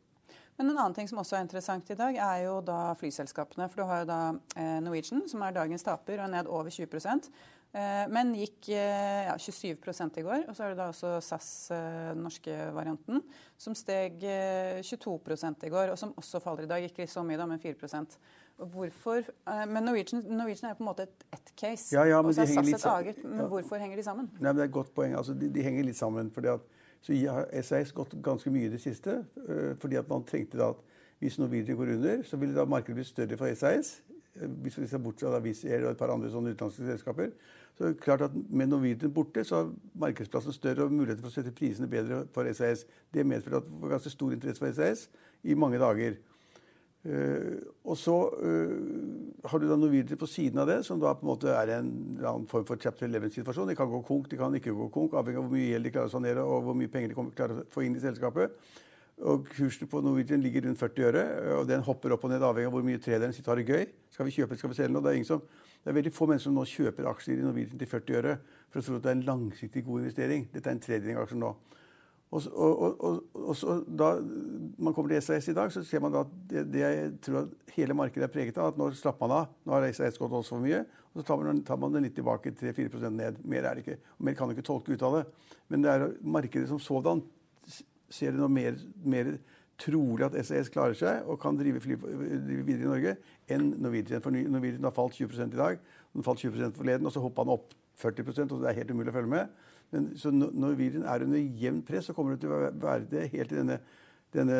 Men 0.58 0.72
en 0.72 0.78
annen 0.78 0.94
ting 0.96 1.06
som 1.06 1.20
også 1.22 1.36
er 1.38 1.44
interessant 1.46 1.90
i 1.92 1.96
dag, 1.98 2.16
er 2.18 2.40
jo 2.48 2.56
da 2.66 2.90
flyselskapene. 2.98 3.68
For 3.70 3.78
du 3.78 3.86
har 3.86 4.02
jo 4.02 4.08
da 4.10 4.22
eh, 4.58 4.78
Norwegian, 4.82 5.22
som 5.30 5.44
er 5.46 5.54
dagens 5.54 5.86
taper, 5.86 6.18
og 6.18 6.26
er 6.26 6.32
ned 6.32 6.50
over 6.50 6.74
20 6.74 6.98
eh, 7.06 8.08
Men 8.10 8.32
gikk 8.34 8.72
eh, 8.74 9.28
ja, 9.28 9.36
27 9.38 10.18
i 10.18 10.24
går. 10.26 10.48
Og 10.48 10.58
så 10.58 10.66
er 10.66 10.74
det 10.74 10.80
da 10.80 10.88
også 10.90 11.12
SAS, 11.22 11.52
den 11.70 12.26
norske 12.26 12.56
varianten, 12.74 13.22
som 13.54 13.76
steg 13.78 14.18
22 14.82 15.14
i 15.62 15.70
går, 15.70 15.94
og 15.94 16.00
som 16.02 16.16
også 16.18 16.42
faller 16.42 16.66
i 16.66 16.72
dag. 16.72 16.88
Ikke 16.90 17.06
så 17.06 17.22
mye, 17.22 17.38
da, 17.38 17.46
men 17.46 17.62
4 17.62 18.02
Hvorfor? 18.58 19.22
Men 19.70 19.84
Norwegian, 19.86 20.24
Norwegian 20.26 20.72
er 20.72 20.74
på 20.74 20.82
en 20.82 20.90
måte 20.90 21.06
et 21.06 21.24
ett 21.30 21.52
case. 21.54 21.94
Ja, 21.94 22.02
ja, 22.02 22.18
og 22.18 22.34
så 22.34 22.42
er 22.42 22.50
SAS 22.50 22.74
et 22.74 22.90
eget. 22.96 23.22
Men 23.22 23.46
hvorfor 23.46 23.78
henger 23.78 23.94
de 23.94 24.02
sammen? 24.02 24.26
Nei, 24.40 24.50
men 24.50 24.58
det 24.58 24.66
er 24.66 24.72
et 24.72 24.74
godt 24.74 24.90
poeng. 24.96 25.14
Altså, 25.14 25.38
de, 25.38 25.46
de 25.54 25.62
henger 25.62 25.86
litt 25.86 26.00
sammen. 26.00 26.34
fordi 26.34 26.50
at 26.56 26.66
så 27.00 27.14
har 27.28 27.62
SAS 27.62 27.92
gått 27.92 28.16
ganske 28.22 28.50
mye 28.50 28.68
i 28.68 28.72
det 28.72 28.80
siste. 28.80 29.24
Øh, 29.46 29.76
fordi 29.78 29.96
at 29.96 30.08
man 30.08 30.24
trengte 30.24 30.58
da 30.58 30.72
at 30.74 30.84
hvis 31.18 31.38
Norwegian 31.38 31.76
går 31.76 31.94
under, 31.94 32.22
så 32.22 32.36
ville 32.36 32.54
da 32.54 32.64
markedet 32.64 32.94
bli 32.94 33.04
større 33.04 33.36
for 33.36 33.54
SAS. 33.54 34.02
Øh, 34.36 34.50
hvis 34.50 34.78
vi 34.78 34.86
ser 34.86 34.98
bort 34.98 35.20
fra 35.20 35.40
Wizz 35.40 35.64
Air 35.64 35.84
og 35.84 35.90
et 35.90 35.96
par 35.96 36.12
andre 36.12 36.30
sånne 36.30 36.54
utenlandske 36.54 36.86
selskaper. 36.86 37.30
Så 37.78 37.94
klart 38.00 38.22
at 38.22 38.30
Med 38.50 38.66
Norwegian 38.66 39.12
borte 39.14 39.44
så 39.44 39.56
har 39.56 39.72
markedsplassen 39.94 40.52
større 40.52 40.84
og 40.84 40.92
muligheter 40.92 41.22
for 41.22 41.30
å 41.30 41.34
sette 41.34 41.54
prisene 41.54 41.86
bedre 41.86 42.24
for 42.34 42.52
SAS. 42.52 42.86
Det 43.14 43.26
medførte 43.26 43.56
at 43.56 43.68
det 43.68 43.82
var 43.82 43.94
ganske 43.96 44.10
stor 44.10 44.32
interesse 44.32 44.64
for 44.64 44.72
SAS 44.72 45.08
i 45.42 45.54
mange 45.54 45.78
dager. 45.78 46.18
Uh, 47.08 47.62
og 47.88 47.96
så 47.96 48.14
uh, 48.37 48.72
har 49.49 49.60
du 49.62 49.64
da 49.69 49.78
Norwegian 49.81 50.20
på 50.20 50.28
siden 50.28 50.60
av 50.60 50.66
det, 50.69 50.82
som 50.84 50.99
da 51.00 51.14
på 51.16 51.25
en 51.25 51.31
måte 51.31 51.55
er 51.55 51.70
en 51.78 51.87
annen 52.19 52.44
form 52.50 52.66
for 52.69 52.81
chapter 52.82 53.08
11-situasjon. 53.08 53.70
De 53.70 53.76
kan 53.78 53.88
gå 53.88 54.02
konk, 54.05 54.26
de 54.28 54.37
kan 54.37 54.55
ikke 54.58 54.75
gå 54.76 54.90
konk, 54.93 55.16
avhengig 55.16 55.40
av 55.40 55.46
hvor 55.46 55.55
mye 55.56 55.70
gjeld 55.70 55.88
de 55.88 55.94
klarer 55.94 56.10
å 56.10 56.12
sanere 56.12 56.44
og 56.44 56.66
hvor 56.66 56.76
mye 56.76 56.93
penger 56.93 57.14
de 57.14 57.16
kommer 57.16 57.38
klarer 57.38 57.62
å 57.62 57.66
få 57.72 57.87
inn 57.87 57.96
i 57.96 58.02
selskapet. 58.02 58.58
Og 59.26 59.49
Kursen 59.50 59.88
på 59.90 60.00
Norwegian 60.05 60.43
ligger 60.44 60.69
rundt 60.69 60.78
40 60.78 61.08
øre, 61.08 61.22
og 61.56 61.64
den 61.66 61.82
hopper 61.87 62.12
opp 62.14 62.26
og 62.28 62.31
ned 62.31 62.44
avhengig 62.44 62.70
av 62.70 62.76
hvor 62.76 62.84
mye 62.87 63.00
traderen 63.02 63.32
sitter 63.34 63.54
har 63.54 63.62
det 63.62 63.72
gøy. 63.72 63.88
Skal 64.14 64.28
vi 64.28 64.35
kjøpe, 64.37 64.59
skal 64.61 64.71
vi 64.71 64.78
selge 64.78 64.94
noe? 64.94 65.02
Det 65.02 65.14
er, 65.16 65.25
som, 65.26 65.40
det 65.82 65.90
er 65.90 65.97
veldig 65.97 66.12
få 66.14 66.28
mennesker 66.28 66.50
som 66.50 66.59
nå 66.61 66.66
kjøper 66.68 67.09
aksjer 67.11 67.40
i 67.40 67.47
Norwegian 67.47 67.80
til 67.80 67.90
40 67.90 68.21
øre 68.21 68.37
for 68.68 68.82
å 68.82 68.85
tro 68.85 69.00
at 69.00 69.09
det 69.09 69.11
er 69.11 69.18
en 69.18 69.26
langsiktig 69.26 69.82
god 69.88 70.04
investering. 70.04 70.47
Dette 70.52 70.71
er 70.71 70.76
en 70.76 70.85
tredjedel 70.85 71.18
av 71.18 71.25
aksjen 71.25 71.42
nå. 71.42 71.50
Og, 72.28 72.42
og, 72.52 73.00
og, 73.00 73.20
og, 73.35 73.54
så 73.56 73.78
Da 73.88 74.11
man 74.78 74.94
kommer 74.94 75.14
til 75.14 75.23
SAS 75.25 75.49
i 75.49 75.54
dag, 75.56 75.73
så 75.73 75.82
ser 75.85 76.02
man 76.04 76.16
at 76.20 76.32
det, 76.50 76.66
det, 76.73 76.82
jeg 76.82 77.12
tror 77.25 77.38
at 77.40 77.75
hele 77.76 77.97
markedet 77.97 78.26
er 78.26 78.32
preget 78.32 78.58
av, 78.61 78.75
at 78.75 78.80
nå 78.80 78.90
slapper 78.97 79.26
man 79.26 79.37
av. 79.38 79.54
Nå 79.64 79.73
har 79.73 79.87
SAS 79.97 80.20
gått 80.20 80.35
også 80.37 80.56
for 80.56 80.64
mye. 80.64 80.82
Og 81.14 81.23
så 81.23 81.26
tar 81.30 81.40
man, 81.40 81.62
tar 81.64 81.80
man 81.80 81.94
det 81.94 82.04
litt 82.04 82.16
tilbake 82.18 82.52
3-4% 82.61 83.16
ned. 83.16 83.40
Mer 83.49 83.70
er 83.70 83.78
det 83.78 83.87
ikke. 83.87 84.00
Og 84.18 84.28
mer 84.28 84.37
kan 84.37 84.50
du 84.50 84.56
ikke 84.56 84.66
tolke 84.68 84.92
ut 84.92 85.06
av 85.08 85.18
det. 85.18 85.25
Men 85.73 85.87
det 85.87 85.94
er 85.94 86.06
markedet 86.37 86.68
som 86.68 86.82
sådan 86.82 87.25
ser 88.08 88.32
det 88.32 88.40
noe 88.40 88.52
mer, 88.52 88.76
mer 89.04 89.35
trolig 89.78 90.26
at 90.26 90.37
SAS 90.44 90.70
klarer 90.73 90.97
seg 90.99 91.26
og 91.28 91.38
kan 91.40 91.56
drive, 91.56 91.80
fly, 91.80 91.97
drive 91.97 92.64
videre 92.66 92.85
i 92.85 92.92
Norge 92.92 93.16
enn 93.54 93.70
Norwegian. 93.78 94.23
For 94.25 94.35
Norwegian 94.35 94.85
har 94.85 94.97
falt 94.97 95.16
20 95.16 95.49
i 95.49 95.58
dag. 95.58 95.80
Den 96.16 96.26
falt 96.26 96.42
20% 96.42 96.76
forleden, 96.76 97.06
og 97.06 97.14
så 97.14 97.23
hoppa 97.23 97.44
den 97.47 97.54
opp 97.54 97.76
40% 97.99 98.54
og 98.54 98.62
det 98.62 98.70
er 98.70 98.78
helt 98.78 98.92
umulig 98.94 99.12
å 99.12 99.16
følge 99.16 99.32
med. 99.32 99.64
Men 99.95 100.11
når 100.12 100.52
Norwegian 100.52 101.07
er 101.09 101.25
under 101.25 101.40
jevnt 101.62 101.87
press, 101.88 102.09
så 102.09 102.14
kommer 102.16 102.35
det 102.35 102.45
til 102.45 102.52
å 102.52 102.61
være 102.83 103.09
det 103.09 103.28
helt 103.33 103.52
til 103.52 103.62
denne, 103.62 103.78
denne 104.35 104.59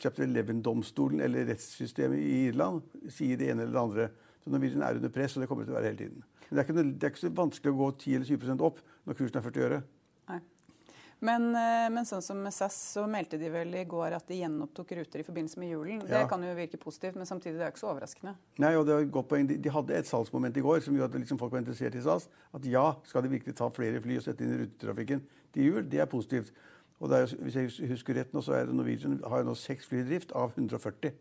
chapter 0.00 0.26
11-domstolen 0.26 1.22
eller 1.24 1.48
rettssystemet 1.48 2.20
i 2.20 2.40
Irland 2.50 2.82
sier 3.08 3.40
det 3.40 3.50
ene 3.52 3.64
eller 3.64 3.76
det 3.76 3.84
andre. 3.84 4.08
Så 4.42 4.50
når 4.50 4.58
Norwegian 4.58 4.84
er 4.84 5.00
under 5.00 5.14
press, 5.14 5.36
og 5.36 5.42
det 5.42 5.48
kommer 5.50 5.64
det 5.64 5.70
til 5.70 5.76
å 5.76 5.80
være 5.80 5.92
hele 5.92 6.02
tiden. 6.02 6.26
Men 6.46 6.58
det 6.58 6.62
er 6.62 6.68
ikke, 6.68 6.82
det 6.82 7.08
er 7.08 7.14
ikke 7.14 7.24
så 7.24 7.32
vanskelig 7.40 7.72
å 7.72 7.78
gå 7.80 7.88
10 7.96 8.18
eller 8.18 8.30
20% 8.34 8.66
opp 8.68 8.82
når 9.06 9.18
kursen 9.18 9.40
er 9.40 9.46
40 9.48 9.66
øre. 9.70 9.80
Men, 11.24 11.48
eh, 11.56 11.88
men, 11.88 12.04
sånn 12.04 12.22
som 12.22 12.40
med 12.44 12.52
SAS, 12.52 12.76
så 12.92 13.06
meldte 13.08 13.38
de 13.40 13.48
vel 13.52 13.72
i 13.78 13.84
går 13.88 14.18
at 14.18 14.26
de 14.28 14.36
gjenopptok 14.42 14.92
ruter 14.98 15.22
i 15.22 15.24
forbindelse 15.24 15.60
med 15.62 15.70
julen. 15.72 16.02
Ja. 16.04 16.20
Det 16.20 16.28
kan 16.28 16.44
jo 16.44 16.52
virke 16.58 16.80
positivt, 16.80 17.16
men 17.16 17.28
samtidig 17.28 17.56
det 17.56 17.64
er 17.64 17.72
ikke 17.72 17.80
så 17.80 17.90
overraskende. 17.94 18.34
Nei, 18.60 18.74
og 18.76 18.84
det 18.86 18.94
er 18.94 19.06
et 19.06 19.14
godt 19.14 19.30
poeng. 19.30 19.48
De, 19.48 19.56
de 19.56 19.72
hadde 19.72 19.96
et 19.96 20.08
salgsmoment 20.08 20.56
i 20.60 20.64
går 20.66 20.82
som 20.84 20.96
gjorde 20.96 21.16
at 21.16 21.24
liksom 21.24 21.40
folk 21.40 21.56
var 21.56 21.64
interessert 21.64 21.96
i 21.96 22.04
SAS. 22.04 22.28
At 22.56 22.68
ja, 22.68 22.84
skal 23.08 23.24
de 23.24 23.32
virkelig 23.32 23.56
ta 23.56 23.70
flere 23.72 24.02
fly 24.04 24.20
og 24.20 24.26
sette 24.26 24.44
inn 24.44 24.56
i 24.58 24.62
rutetrafikken 24.64 25.24
til 25.56 25.70
jul? 25.70 25.86
Det 25.88 26.04
er 26.04 26.10
positivt. 26.10 26.52
Og 27.00 27.12
er, 27.12 27.32
hvis 27.44 27.56
jeg 27.56 27.90
husker 27.90 28.16
rett 28.16 28.36
nå, 28.36 28.44
så 28.44 28.56
er 28.56 28.68
det 28.68 28.76
Norwegian 28.76 29.16
har 29.24 29.42
jo 29.42 29.50
nå 29.50 29.56
seks 29.60 29.88
fly 29.88 30.02
i 30.04 30.08
drift 30.08 30.36
av 30.36 30.52
140. 30.56 31.16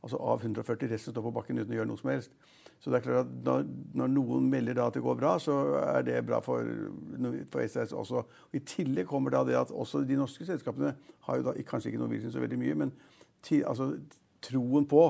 Altså 0.00 0.16
av 0.16 0.40
140 0.40 0.88
resten 0.88 1.12
står 1.12 1.24
på 1.26 1.32
bakken 1.36 1.60
uten 1.60 1.74
å 1.74 1.78
gjøre 1.78 1.90
noe 1.90 2.00
som 2.00 2.10
helst. 2.12 2.32
Så 2.80 2.88
det 2.88 3.00
er 3.00 3.04
klart 3.04 3.26
at 3.28 3.32
når, 3.44 4.08
noen 4.08 4.46
melder 4.48 4.78
da 4.78 4.86
at 4.88 4.96
det 4.96 5.02
går 5.04 5.18
bra, 5.20 5.34
så 5.42 5.56
er 5.82 6.06
det 6.06 6.22
bra 6.24 6.38
for, 6.44 6.64
for 7.52 7.64
SAS 7.68 7.92
også. 7.92 8.22
Og 8.24 8.56
I 8.56 8.62
tillegg 8.64 9.10
kommer 9.10 9.34
da 9.34 9.42
det 9.44 9.58
at 9.60 9.72
også 9.74 10.00
de 10.08 10.16
norske 10.16 10.46
selskapene 10.48 10.94
har 11.26 11.40
jo 11.40 11.50
da 11.50 11.54
kanskje 11.68 11.92
ikke 11.92 12.00
Norwegian 12.00 12.32
så 12.32 12.40
veldig 12.40 12.60
mye, 12.62 12.78
men 12.84 12.94
ti, 13.44 13.60
altså, 13.60 13.92
troen 14.40 14.88
på 14.88 15.04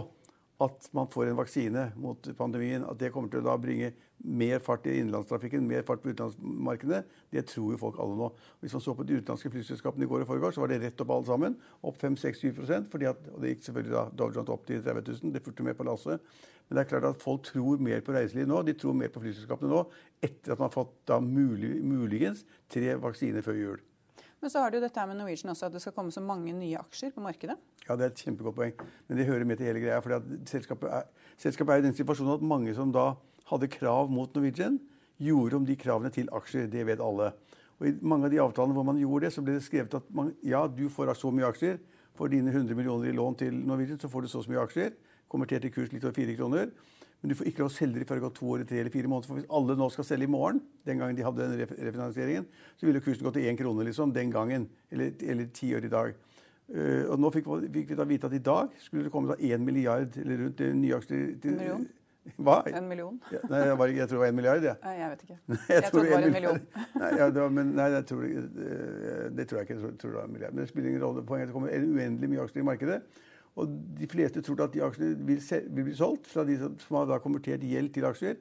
at 0.61 0.89
man 0.93 1.09
får 1.09 1.31
en 1.31 1.39
vaksine 1.39 1.87
mot 1.97 2.29
pandemien, 2.37 2.85
at 2.85 2.99
det 3.01 3.13
kommer 3.15 3.33
til 3.33 3.41
å 3.41 3.47
da 3.47 3.57
bringe 3.61 3.95
mer 4.21 4.61
fart 4.61 4.85
i 4.85 4.99
innenlandstrafikken, 5.01 5.65
mer 5.65 5.87
fart 5.89 6.03
på 6.05 6.13
utenlandsmarkedene, 6.13 7.01
det 7.33 7.47
tror 7.49 7.73
jo 7.73 7.81
folk 7.81 8.01
alle 8.03 8.19
nå. 8.19 8.29
Hvis 8.61 8.77
man 8.77 8.85
så 8.85 8.95
på 8.97 9.07
de 9.09 9.17
utenlandske 9.17 9.53
flyselskapene 9.55 10.05
i 10.05 10.11
går 10.11 10.27
og 10.27 10.29
forgårs, 10.29 10.59
så 10.59 10.65
var 10.65 10.73
det 10.73 10.83
rett 10.85 11.01
opp 11.01 11.15
alle 11.17 11.29
sammen. 11.31 11.57
Opp 11.81 12.01
5-6-7 12.03 12.53
fordi 12.93 13.09
Og 13.09 13.41
det 13.41 13.55
gikk 13.55 13.67
selvfølgelig 13.67 13.97
da 13.97 14.07
Dow 14.13 14.35
Jones 14.35 14.53
opp 14.53 14.67
til 14.69 14.83
30 14.85 15.09
000. 15.25 15.35
Det 15.35 15.45
fulgte 15.45 15.65
med 15.65 15.79
på 15.79 15.89
lasset. 15.89 16.21
Men 16.69 16.77
det 16.77 16.85
er 16.85 16.91
klart 16.93 17.09
at 17.09 17.23
folk 17.23 17.47
tror 17.49 17.81
mer 17.83 18.05
på 18.05 18.13
reiseliv 18.15 18.47
nå. 18.47 18.61
De 18.63 18.77
tror 18.79 18.95
mer 18.95 19.11
på 19.11 19.23
flyselskapene 19.25 19.73
nå 19.73 19.85
etter 20.21 20.53
at 20.53 20.61
man 20.61 20.69
har 20.69 20.77
fått 20.77 20.99
da 21.09 21.19
mulig, 21.25 21.81
muligens 21.83 22.45
tre 22.71 22.95
vaksiner 23.01 23.47
før 23.47 23.59
jul. 23.59 23.87
Men 24.41 24.53
så 24.53 24.63
har 24.65 24.73
du 24.73 24.79
dette 24.81 25.03
med 25.07 25.19
Norwegian 25.19 25.53
også, 25.53 25.69
at 25.69 25.75
det 25.75 25.83
skal 25.85 25.93
komme 25.97 26.13
så 26.15 26.23
mange 26.25 26.53
nye 26.57 26.79
aksjer 26.81 27.13
på 27.13 27.23
markedet. 27.25 27.59
Ja, 27.85 27.97
det 27.97 28.07
er 28.07 28.13
et 28.15 28.23
kjempegodt 28.25 28.57
poeng. 28.57 28.87
Men 29.09 29.21
det 29.21 29.27
hører 29.29 29.45
med 29.45 29.61
til 29.61 29.69
hele 29.69 29.83
greia. 29.83 30.01
For 30.01 30.17
selskapet 30.49 30.95
er, 30.97 31.09
selskapet 31.41 31.75
er 31.75 31.83
i 31.83 31.87
den 31.89 31.97
situasjonen 31.99 32.39
at 32.39 32.47
mange 32.55 32.75
som 32.77 32.93
da 32.95 33.13
hadde 33.51 33.69
krav 33.73 34.09
mot 34.13 34.33
Norwegian, 34.35 34.79
gjorde 35.21 35.59
om 35.59 35.67
de 35.69 35.77
kravene 35.77 36.13
til 36.15 36.31
aksjer. 36.33 36.71
Det 36.73 36.87
vet 36.89 37.03
alle. 37.05 37.35
Og 37.81 37.89
I 37.89 37.95
mange 38.01 38.29
av 38.29 38.33
de 38.33 38.41
avtalene 38.41 38.77
hvor 38.77 38.87
man 38.89 39.01
gjorde 39.01 39.27
det, 39.27 39.35
så 39.35 39.45
ble 39.45 39.59
det 39.59 39.65
skrevet 39.67 39.99
at 40.01 40.09
man, 40.17 40.33
ja, 40.45 40.65
du 40.69 40.87
får 40.93 41.13
så 41.19 41.33
mye 41.35 41.49
aksjer. 41.49 41.77
For 42.17 42.33
dine 42.33 42.53
100 42.53 42.77
millioner 42.77 43.09
i 43.09 43.17
lån 43.17 43.37
til 43.41 43.57
Norwegian 43.57 44.01
så 44.01 44.09
får 44.13 44.25
du 44.25 44.33
så, 44.33 44.45
mye 44.49 44.65
aksjer. 44.65 44.97
Konvertert 45.31 45.69
i 45.69 45.73
kurs 45.73 45.93
litt 45.93 46.05
over 46.05 46.17
fire 46.17 46.37
kroner. 46.37 46.73
Men 47.21 47.33
du 47.33 47.37
får 47.37 47.51
ikke 47.51 47.61
lov 47.61 47.69
å 47.69 47.75
selge 47.75 48.01
dem 48.01 48.09
før 48.09 48.17
det 48.17 48.23
har 48.23 48.29
gått 48.31 48.39
to 48.41 48.55
eller 48.55 48.67
tre 48.69 48.81
eller 48.81 48.95
fire 48.95 49.11
måneder. 49.13 49.29
For 49.29 49.41
hvis 49.41 49.51
alle 49.59 49.77
nå 49.77 49.89
skal 49.93 50.07
selge 50.09 50.25
i 50.25 50.33
morgen, 50.33 50.63
den 50.89 51.03
gangen 51.03 51.19
de 51.19 51.27
hadde 51.27 51.49
den 51.51 51.61
refinansieringen, 51.69 52.49
så 52.81 52.89
ville 52.89 53.03
kursen 53.05 53.27
gått 53.29 53.37
til 53.37 53.49
én 53.51 53.59
krone 53.61 53.85
liksom, 53.85 54.15
den 54.17 54.33
gangen. 54.33 54.67
Eller, 54.91 55.13
eller 55.21 55.51
ti 55.57 55.69
år 55.77 55.89
i 55.89 55.93
dag. 55.93 56.19
Uh, 56.71 57.11
og 57.11 57.17
nå 57.19 57.33
fikk, 57.35 57.49
fikk, 57.75 57.89
vi 57.91 57.99
da 57.99 58.07
vite 58.07 58.29
at 58.31 58.35
i 58.37 58.45
dag 58.47 58.77
skulle 58.79 59.09
det 59.09 59.13
komme 59.13 59.35
én 59.43 59.65
milliard 59.67 60.15
eller 60.23 60.45
rundt 60.47 60.63
nye 60.81 61.01
aksjer. 61.01 61.25
Til, 61.43 61.57
en 61.57 61.59
million? 61.61 61.89
Hva? 62.37 62.61
En 62.69 62.87
million? 62.89 63.17
Ja, 63.33 63.41
nei, 63.51 63.63
jeg, 63.67 63.79
var, 63.81 63.93
jeg, 63.97 64.07
tror 64.07 64.19
det 64.19 64.23
var 64.23 64.33
en 64.33 64.39
milliard. 64.39 64.67
Ja. 64.69 64.75
Nei, 64.85 64.93
jeg 65.01 65.11
vet 65.13 65.25
ikke. 65.27 65.39
jeg, 65.51 65.61
jeg 65.75 65.91
tror 65.91 66.05
det 66.05 66.13
var 66.13 66.27
en 66.29 66.37
million. 66.37 66.61
nei, 67.03 67.11
ja, 67.17 67.27
det, 67.27 67.43
var, 67.43 67.57
men, 67.57 67.73
nei 67.77 67.89
det, 67.97 68.05
tror, 68.09 68.23
det, 68.29 69.49
tror, 69.51 69.61
jeg 69.61 69.69
ikke. 69.69 69.81
Jeg 69.83 69.99
tror 70.01 70.15
det 70.15 70.21
var 70.21 70.29
en 70.29 70.37
milliard. 70.37 70.55
Men 70.55 70.65
det 70.65 70.71
spiller 70.71 70.93
ingen 70.93 71.05
rolle. 71.05 71.27
Poenget 71.27 71.49
er 71.49 71.51
at 71.51 71.53
det 71.53 71.59
kommer 71.59 71.91
uendelig 71.91 72.33
mye 72.33 72.47
aksjer 72.47 72.63
i 72.63 72.69
markedet. 72.71 73.01
Og 73.61 73.75
de 73.99 74.09
fleste 74.11 74.43
tror 74.45 74.65
at 74.65 74.73
de 74.75 74.83
aksjene 74.85 75.19
vil, 75.29 75.41
vil 75.41 75.87
bli 75.91 75.99
solgt 75.99 76.31
fra 76.31 76.47
de 76.49 76.57
som, 76.61 76.79
som 76.81 77.01
har 77.01 77.11
da 77.11 77.21
konvertert 77.23 77.65
gjeld 77.67 77.93
til 77.95 78.09
aksjer. 78.09 78.41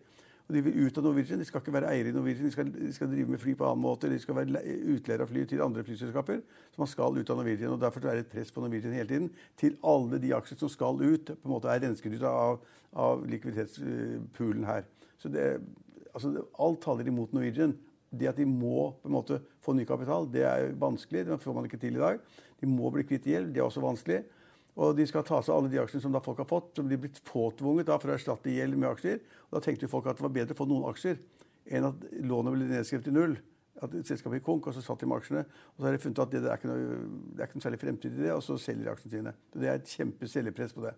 Og 0.49 0.55
de 0.55 0.63
vil 0.65 0.79
ut 0.81 0.95
av 0.97 1.05
Norwegian. 1.05 1.37
De 1.37 1.45
skal 1.45 1.61
ikke 1.61 1.75
være 1.75 1.91
eiere 1.93 2.09
i 2.09 2.13
Norwegian. 2.15 2.47
De 2.47 2.53
skal, 2.55 2.69
de 2.73 2.93
skal, 2.93 3.11
drive 3.11 3.29
med 3.29 3.41
fly 3.41 3.53
på 3.57 3.67
annen 3.67 3.83
måte. 3.83 4.09
De 4.09 4.17
skal 4.17 4.39
være 4.39 4.63
utleier 4.95 5.21
av 5.21 5.29
fly 5.29 5.43
til 5.45 5.61
andre 5.61 5.83
flyselskaper. 5.85 6.39
Så 6.73 6.81
man 6.81 6.89
skal 6.89 7.19
ut 7.19 7.29
av 7.29 7.37
Norwegian. 7.37 7.75
og 7.75 7.83
Derfor 7.83 8.07
er 8.07 8.17
det 8.17 8.23
et 8.25 8.31
press 8.31 8.49
på 8.55 8.63
Norwegian 8.63 8.95
hele 8.97 9.11
tiden 9.11 9.27
til 9.61 9.77
alle 9.85 10.17
de 10.23 10.33
aksjer 10.33 10.57
som 10.63 10.71
skal 10.73 10.97
ut. 11.03 11.29
på 11.29 11.37
en 11.45 11.53
måte 11.53 11.69
er 11.69 11.83
rensket 11.85 12.17
ut 12.17 12.25
av, 12.25 12.63
av 12.97 13.21
likviditetspoolen 13.29 14.65
her. 14.65 14.89
Så 15.21 15.29
det, 15.29 15.45
altså, 16.15 16.33
alt 16.57 16.81
taler 16.81 17.13
imot 17.13 17.37
Norwegian. 17.37 17.77
Det 18.09 18.31
at 18.31 18.41
de 18.41 18.49
må 18.49 18.89
på 19.03 19.05
en 19.05 19.17
måte 19.19 19.37
få 19.61 19.77
ny 19.77 19.85
kapital, 19.85 20.25
det 20.33 20.47
er 20.49 20.73
vanskelig. 20.81 21.27
Det 21.27 21.41
får 21.43 21.53
man 21.53 21.69
ikke 21.69 21.77
til 21.77 21.99
i 21.99 22.01
dag. 22.01 22.17
De 22.57 22.65
må 22.65 22.89
bli 22.89 23.05
kvitt 23.05 23.29
gjeld. 23.29 23.53
Det 23.53 23.61
er 23.61 23.69
også 23.69 23.85
vanskelig. 23.85 24.23
Og 24.79 24.95
de 24.95 25.05
skal 25.09 25.25
ta 25.27 25.41
seg 25.43 25.51
alle 25.51 25.71
de 25.71 25.79
aksjene 25.81 26.03
som 26.05 26.13
da 26.15 26.21
folk 26.23 26.39
har 26.39 26.47
fått, 26.47 26.71
som 26.77 26.87
de 26.87 26.95
er 26.95 27.01
blitt 27.03 27.19
påtvunget 27.27 27.89
da 27.89 27.97
for 27.99 28.11
å 28.11 28.15
erstatte 28.15 28.53
gjeld 28.53 28.77
med 28.79 28.93
aksjer. 28.93 29.19
Og 29.49 29.57
da 29.57 29.63
tenkte 29.65 29.91
folk 29.91 30.07
at 30.07 30.19
det 30.19 30.23
var 30.23 30.35
bedre 30.37 30.55
å 30.55 30.59
få 30.59 30.67
noen 30.69 30.87
aksjer 30.93 31.19
enn 31.69 31.87
at 31.89 32.05
lånet 32.25 32.55
ble 32.55 32.69
nedskrevet 32.69 33.09
til 33.09 33.17
null. 33.17 33.35
At 33.83 33.93
selskapet 34.07 34.39
gikk 34.39 34.47
konk, 34.47 34.69
og 34.69 34.75
så 34.75 34.83
satt 34.83 35.03
de 35.03 35.07
med 35.07 35.21
aksjene. 35.21 35.43
Og 35.73 35.81
så 35.81 35.87
har 35.87 35.95
de 35.95 36.01
funnet 36.03 36.23
at 36.23 36.31
det, 36.31 36.41
det, 36.43 36.51
er, 36.51 36.59
ikke 36.59 36.71
noe, 36.71 36.95
det 37.35 37.43
er 37.43 37.49
ikke 37.49 37.59
noe 37.59 37.65
særlig 37.67 37.81
fremtid 37.83 38.15
i 38.15 38.23
det, 38.25 38.31
og 38.35 38.41
så 38.43 38.57
selger 38.59 38.87
de 38.87 38.93
aksjene 38.93 39.13
sine. 39.13 39.35
Så 39.51 39.61
det 39.61 39.69
er 39.69 39.79
et 39.79 39.93
kjempeselgepress 39.93 40.75
på 40.75 40.87
det. 40.87 40.95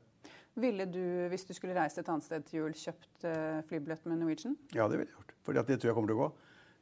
Ville 0.62 0.88
du, 0.90 1.04
hvis 1.32 1.46
du 1.48 1.54
skulle 1.56 1.76
reist 1.78 2.02
et 2.02 2.10
annet 2.12 2.26
sted 2.28 2.48
til 2.48 2.64
jul, 2.64 2.74
kjøpt 2.76 3.28
uh, 3.28 3.60
flybillett 3.70 4.08
med 4.10 4.20
Norwegian? 4.20 4.58
Ja, 4.76 4.88
det 4.92 4.98
ville 5.00 5.12
jeg 5.12 5.20
gjort. 5.20 5.36
For 5.46 5.58
det 5.58 5.78
tror 5.78 5.92
jeg 5.92 5.98
kommer 5.98 6.12
til 6.12 6.18
å 6.18 6.24
gå. 6.24 6.32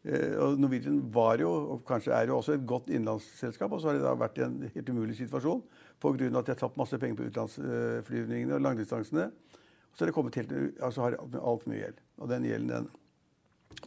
Uh, 0.07 0.37
og 0.45 0.63
Norwegian 0.63 1.03
var 1.13 1.43
jo, 1.43 1.51
og 1.75 1.83
kanskje 1.87 2.15
er 2.15 2.31
jo 2.31 2.39
også, 2.39 2.55
et 2.55 2.65
godt 2.69 2.89
innenlandsselskap. 2.89 3.75
Og 3.75 3.83
så 3.83 3.91
har 3.91 3.99
de 3.99 4.05
da 4.07 4.15
vært 4.17 4.39
i 4.39 4.47
en 4.47 4.57
helt 4.63 4.93
umulig 4.95 5.19
situasjon 5.19 5.61
pga. 5.99 6.11
at 6.39 6.45
de 6.45 6.53
har 6.53 6.59
tapt 6.59 6.77
masse 6.77 6.97
penger 6.97 7.17
på 7.17 7.29
utenlandsflyvningene 7.29 8.55
og 8.55 8.61
langdistansene. 8.61 9.29
Så 9.93 10.03
har 10.03 10.11
de 10.11 10.15
kommet 10.15 10.35
helt, 10.35 10.51
altså 10.81 11.01
har 11.01 11.17
altfor 11.19 11.71
mye 11.71 11.81
gjeld. 11.81 11.99
Og 12.17 12.29
den 12.29 12.45
gjelden 12.47 12.69
den, 12.69 12.87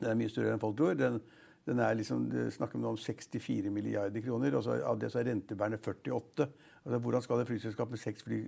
den, 0.00 0.10
er 0.10 0.18
mye 0.18 0.32
større 0.32 0.52
enn 0.52 0.62
folk 0.62 0.76
tror. 0.76 0.98
Den, 0.98 1.20
den 1.68 1.80
er 1.80 1.94
liksom, 1.96 2.26
det 2.32 2.50
snakker 2.56 2.82
om 2.82 2.98
64 2.98 3.70
milliarder 3.72 4.24
kroner. 4.24 4.56
og 4.58 4.68
Av 4.82 4.98
det 5.00 5.12
så 5.12 5.22
er 5.22 5.30
rentebærende 5.30 5.78
48. 5.80 6.48
Altså, 6.82 6.98
hvordan 6.98 7.22
skal 7.22 7.40
et 7.40 7.52
flyselskap 7.52 7.90
med 7.90 8.02
seks 8.02 8.26
fly 8.26 8.40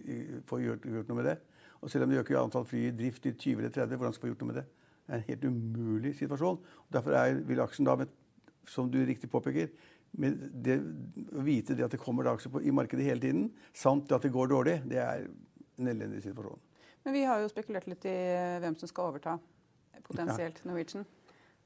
få 0.49 0.61
gjort, 0.64 0.85
gjort, 0.85 1.09
noe 1.09 1.21
med 1.21 1.30
det? 1.30 1.38
Og 1.80 1.90
selv 1.92 2.06
om 2.06 2.11
de 2.11 2.18
øker 2.18 2.40
antall 2.40 2.66
fly 2.66 2.88
i 2.88 2.97
drift 2.97 3.23
til 3.23 3.37
20 3.37 3.62
eller 3.62 3.71
30, 3.71 3.97
hvordan 3.97 4.16
skal 4.16 4.26
de 4.26 4.26
få 4.26 4.33
gjort 4.33 4.44
noe 4.44 4.52
med 4.52 4.61
det? 4.61 4.66
Det 5.04 5.12
er 5.12 5.21
en 5.21 5.26
helt 5.28 5.44
umulig 5.44 6.14
situasjon. 6.18 6.61
Og 6.61 6.92
derfor 6.97 7.16
er, 7.16 7.40
vil 7.44 7.61
aksjen 7.61 7.87
da, 7.87 7.97
med, 8.00 8.12
som 8.68 8.88
du 8.90 8.99
riktig 9.04 9.28
påpeker, 9.30 9.68
men 10.21 10.37
det, 10.64 10.76
å 11.35 11.42
vite 11.42 11.75
det 11.75 11.87
at 11.87 11.94
det 11.94 12.00
kommer 12.02 12.28
aksjer 12.30 12.52
på, 12.54 12.62
i 12.62 12.75
markedet 12.75 13.06
hele 13.06 13.23
tiden, 13.23 13.49
samt 13.75 14.12
at 14.14 14.23
det 14.23 14.30
går 14.35 14.52
dårlig, 14.52 14.76
det 14.90 15.00
er 15.02 15.26
en 15.80 15.90
elendig 15.90 16.23
situasjon. 16.23 16.61
Men 17.04 17.16
vi 17.16 17.25
har 17.28 17.42
jo 17.42 17.50
spekulert 17.50 17.88
litt 17.90 18.06
i 18.09 18.14
eh, 18.14 18.61
hvem 18.62 18.78
som 18.80 18.88
skal 18.88 19.11
overta 19.11 19.37
potensielt 20.06 20.62
ja. 20.62 20.71
Norwegian. 20.71 21.04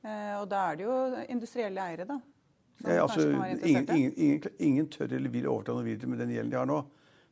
Eh, 0.02 0.34
og 0.40 0.48
da 0.50 0.64
er 0.70 0.78
det 0.80 0.86
jo 0.86 0.96
industrielle 1.28 1.84
eiere, 1.84 2.08
da. 2.08 2.18
Ja, 2.86 3.02
altså, 3.04 3.26
ingen, 3.26 3.60
ingen, 3.66 4.12
ingen, 4.16 4.42
ingen, 4.58 4.88
tør 4.90 5.10
eller 5.10 5.32
vil 5.34 5.48
overta 5.50 5.74
Norwegian 5.74 6.12
med 6.12 6.22
den 6.22 6.34
gjelden 6.34 6.54
de 6.54 6.60
har 6.60 6.68
nå. 6.70 6.82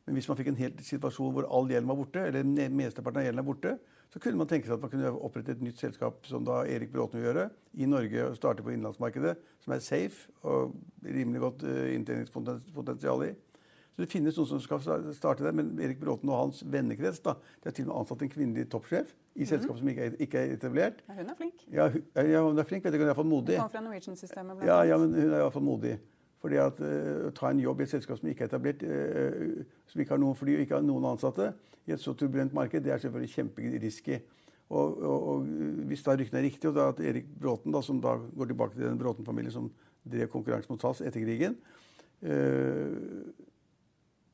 Men 0.07 0.15
hvis 0.15 0.27
man 0.29 0.39
fikk 0.39 0.53
en 0.53 0.59
helt 0.59 0.81
situasjon 0.87 1.33
hvor 1.35 1.47
all 1.51 1.67
gjelden 1.71 1.89
var 1.89 1.99
borte, 1.99 2.25
eller 2.29 2.69
mesteparten 2.71 3.21
av 3.21 3.27
gjelden 3.27 3.43
er 3.43 3.47
borte, 3.47 3.73
så 4.13 4.21
kunne 4.23 4.39
man 4.39 4.47
tenke 4.47 4.69
seg 4.69 4.77
at 4.77 4.83
man 4.83 4.91
kunne 4.91 5.11
opprette 5.11 5.51
et 5.55 5.63
nytt 5.63 5.81
selskap 5.81 6.23
som 6.27 6.45
da 6.47 6.61
Erik 6.69 6.93
Bråten 6.93 7.19
vil 7.19 7.27
gjøre, 7.27 7.49
i 7.77 7.89
Norge 7.89 8.29
og 8.29 8.37
starte 8.37 8.63
på 8.63 8.71
innenlandsmarkedet, 8.73 9.35
som 9.63 9.75
er 9.75 9.83
safe 9.83 10.31
og 10.47 10.73
rimelig 11.03 11.43
godt 11.43 11.67
uh, 11.67 11.83
inntjeningspotensial 11.93 13.27
i. 13.27 13.33
Så 13.97 14.03
Det 14.03 14.11
finnes 14.11 14.37
noen 14.37 14.49
som 14.51 14.61
skal 14.61 14.81
starte 15.17 15.43
der, 15.43 15.55
men 15.57 15.71
Erik 15.81 15.99
Bråten 15.99 16.29
og 16.29 16.37
hans 16.37 16.63
vennekrets 16.65 17.19
da, 17.25 17.33
de 17.33 17.69
har 17.69 17.75
til 17.75 17.87
og 17.87 17.91
med 17.91 18.01
ansatt 18.03 18.23
en 18.23 18.33
kvinnelig 18.33 18.67
toppsjef 18.69 19.09
i 19.33 19.41
mm. 19.41 19.47
selskapet 19.49 19.81
som 19.81 19.89
ikke 19.89 20.03
er, 20.05 20.19
ikke 20.21 20.43
er 20.43 20.53
etablert. 20.53 21.01
Ja, 21.07 21.15
hun 21.17 21.31
er 21.33 21.39
flink. 21.39 21.63
Ja, 21.73 21.87
hun, 21.93 22.03
ja, 22.15 22.43
hun 22.45 22.61
er 22.61 22.67
flink, 22.69 22.85
vet 22.85 22.93
du, 22.93 22.99
hun 22.99 23.07
er 23.07 23.11
iallfall 23.11 23.31
modig. 23.31 23.57
Hun 23.57 23.65
kommer 23.65 23.73
fra 23.73 23.85
Norwegian-systemet. 23.87 24.61
Ja, 24.69 24.83
ja, 24.85 24.99
men 25.01 25.17
hun 25.17 25.33
er 25.33 25.41
iallfall 25.41 25.65
modig. 25.65 25.97
Fordi 26.47 26.59
at 26.63 26.77
uh, 26.79 27.27
ta 27.35 27.51
en 27.51 27.59
jobb 27.59 27.81
i 27.81 27.83
et 27.83 27.91
selskap 27.91 28.21
som 28.21 28.29
ikke 28.31 28.45
er 28.45 28.47
etablert, 28.47 28.83
uh, 28.87 29.65
som 29.91 29.99
ikke 29.99 30.15
har 30.15 30.21
noen 30.23 30.37
fly 30.39 30.53
og 30.55 30.63
ikke 30.63 30.77
har 30.77 30.85
noen 30.87 31.09
ansatte, 31.09 31.49
i 31.87 31.91
et 31.91 31.99
så 31.99 32.13
turbulent 32.15 32.55
marked, 32.55 32.85
det 32.85 32.93
er 32.93 33.01
selvfølgelig 33.03 33.33
kjemperisky. 33.33 34.21
Og, 34.67 34.95
og, 34.99 35.27
og, 35.31 35.43
hvis 35.87 36.03
da 36.03 36.15
ryktene 36.15 36.39
er 36.39 36.47
riktige, 36.47 36.71
og 36.71 36.77
da 36.79 36.87
at 36.93 37.03
Erik 37.03 37.27
Bråten, 37.35 37.75
da, 37.75 37.81
som 37.83 37.99
da 38.03 38.15
går 38.19 38.51
tilbake 38.51 38.75
til 38.75 38.87
den 38.87 38.99
Bråten-familien 38.99 39.55
som 39.55 39.69
drev 40.07 40.31
konkurranse 40.31 40.71
mot 40.71 40.83
SAS 40.83 41.03
etter 41.03 41.23
krigen 41.23 41.55
uh, 42.23 43.27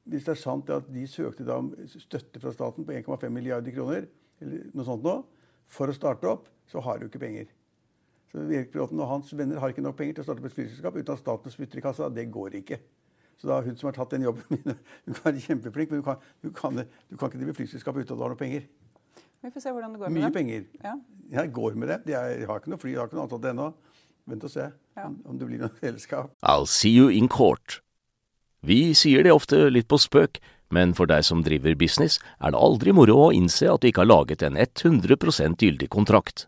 Hvis 0.05 0.25
det 0.25 0.35
er 0.35 0.41
sant 0.41 0.69
at 0.73 0.89
de 0.93 1.07
søkte 1.09 1.45
da 1.47 1.57
støtte 1.97 2.41
fra 2.41 2.53
staten 2.53 2.85
på 2.85 2.93
1,5 2.93 3.33
milliarder 3.33 3.73
kroner, 3.73 4.09
eller 4.41 4.69
noe 4.73 4.85
sånt 4.85 5.05
nå, 5.05 5.19
for 5.73 5.89
å 5.89 5.97
starte 5.97 6.29
opp, 6.29 6.49
så 6.69 6.81
har 6.85 6.99
de 6.99 7.09
ikke 7.09 7.21
penger. 7.21 7.49
Erik 8.33 8.71
Bråten 8.73 8.99
og 9.03 9.09
hans 9.11 9.31
venner 9.37 9.59
har 9.61 9.73
ikke 9.73 9.83
nok 9.85 9.97
penger 9.99 10.17
til 10.17 10.23
å 10.23 10.27
starte 10.27 10.41
opp 10.41 10.49
et 10.49 10.55
flyselskap 10.55 10.95
uten 10.97 11.13
at 11.13 11.21
staten 11.21 11.53
spytter 11.53 11.79
i 11.79 11.83
kassa. 11.85 12.09
Det 12.09 12.25
går 12.33 12.57
ikke. 12.63 12.79
Så 13.37 13.49
da 13.49 13.59
hun 13.61 13.75
som 13.77 13.89
har 13.89 13.97
tatt 13.97 14.15
den 14.15 14.25
jobben 14.25 14.45
min, 14.49 14.77
hun 15.05 15.17
kan 15.17 15.27
være 15.27 15.43
kjempeflink, 15.43 15.91
men 15.91 16.01
du 16.01 16.07
kan, 16.07 16.23
du 16.41 16.49
kan, 16.55 16.81
du 16.81 17.17
kan 17.17 17.29
ikke 17.29 17.41
drive 17.43 17.57
flyselskap 17.59 17.99
uten 17.99 18.07
at 18.07 18.17
du 18.17 18.25
har 18.25 18.33
noe 18.33 18.39
penger. 18.39 18.65
Vi 19.43 19.51
får 19.51 19.65
se 19.65 19.73
hvordan 19.75 19.93
det 19.93 19.99
går 19.99 20.09
med 20.09 20.15
Mye 20.15 20.23
det. 20.23 20.29
Mye 20.29 20.37
penger. 20.37 20.67
Ja. 20.83 20.93
Jeg 21.33 21.51
går 21.53 21.75
med 21.75 21.91
det. 21.91 21.99
Jeg 22.13 22.47
har 22.47 22.61
ikke 22.61 22.71
noe 22.71 22.81
fly, 22.81 22.93
jeg 22.93 23.01
har 23.01 23.09
ikke 23.11 23.19
noe 23.19 23.25
ansatte 23.27 23.51
ennå. 23.51 23.69
Vent 24.31 24.45
og 24.47 24.53
se 24.53 24.69
ja. 24.69 25.07
om 25.09 25.39
det 25.39 25.49
blir 25.49 25.61
noe 25.65 25.73
selskap. 25.83 26.31
I'll 26.41 26.69
see 26.69 26.93
you 26.95 27.11
in 27.11 27.27
court. 27.27 27.81
Vi 28.63 28.93
sier 28.95 29.25
det 29.27 29.35
ofte 29.35 29.65
litt 29.67 29.89
på 29.91 29.99
spøk, 29.99 30.39
men 30.71 30.95
for 30.95 31.11
deg 31.11 31.25
som 31.27 31.43
driver 31.43 31.75
business, 31.77 32.21
er 32.39 32.55
det 32.55 32.63
aldri 32.63 32.95
moro 32.95 33.19
å 33.25 33.33
innse 33.35 33.67
at 33.67 33.83
du 33.83 33.89
ikke 33.91 34.05
har 34.05 34.13
laget 34.13 34.45
en 34.47 34.55
100% 34.55 35.67
gyldig 35.67 35.91
kontrakt. 35.91 36.47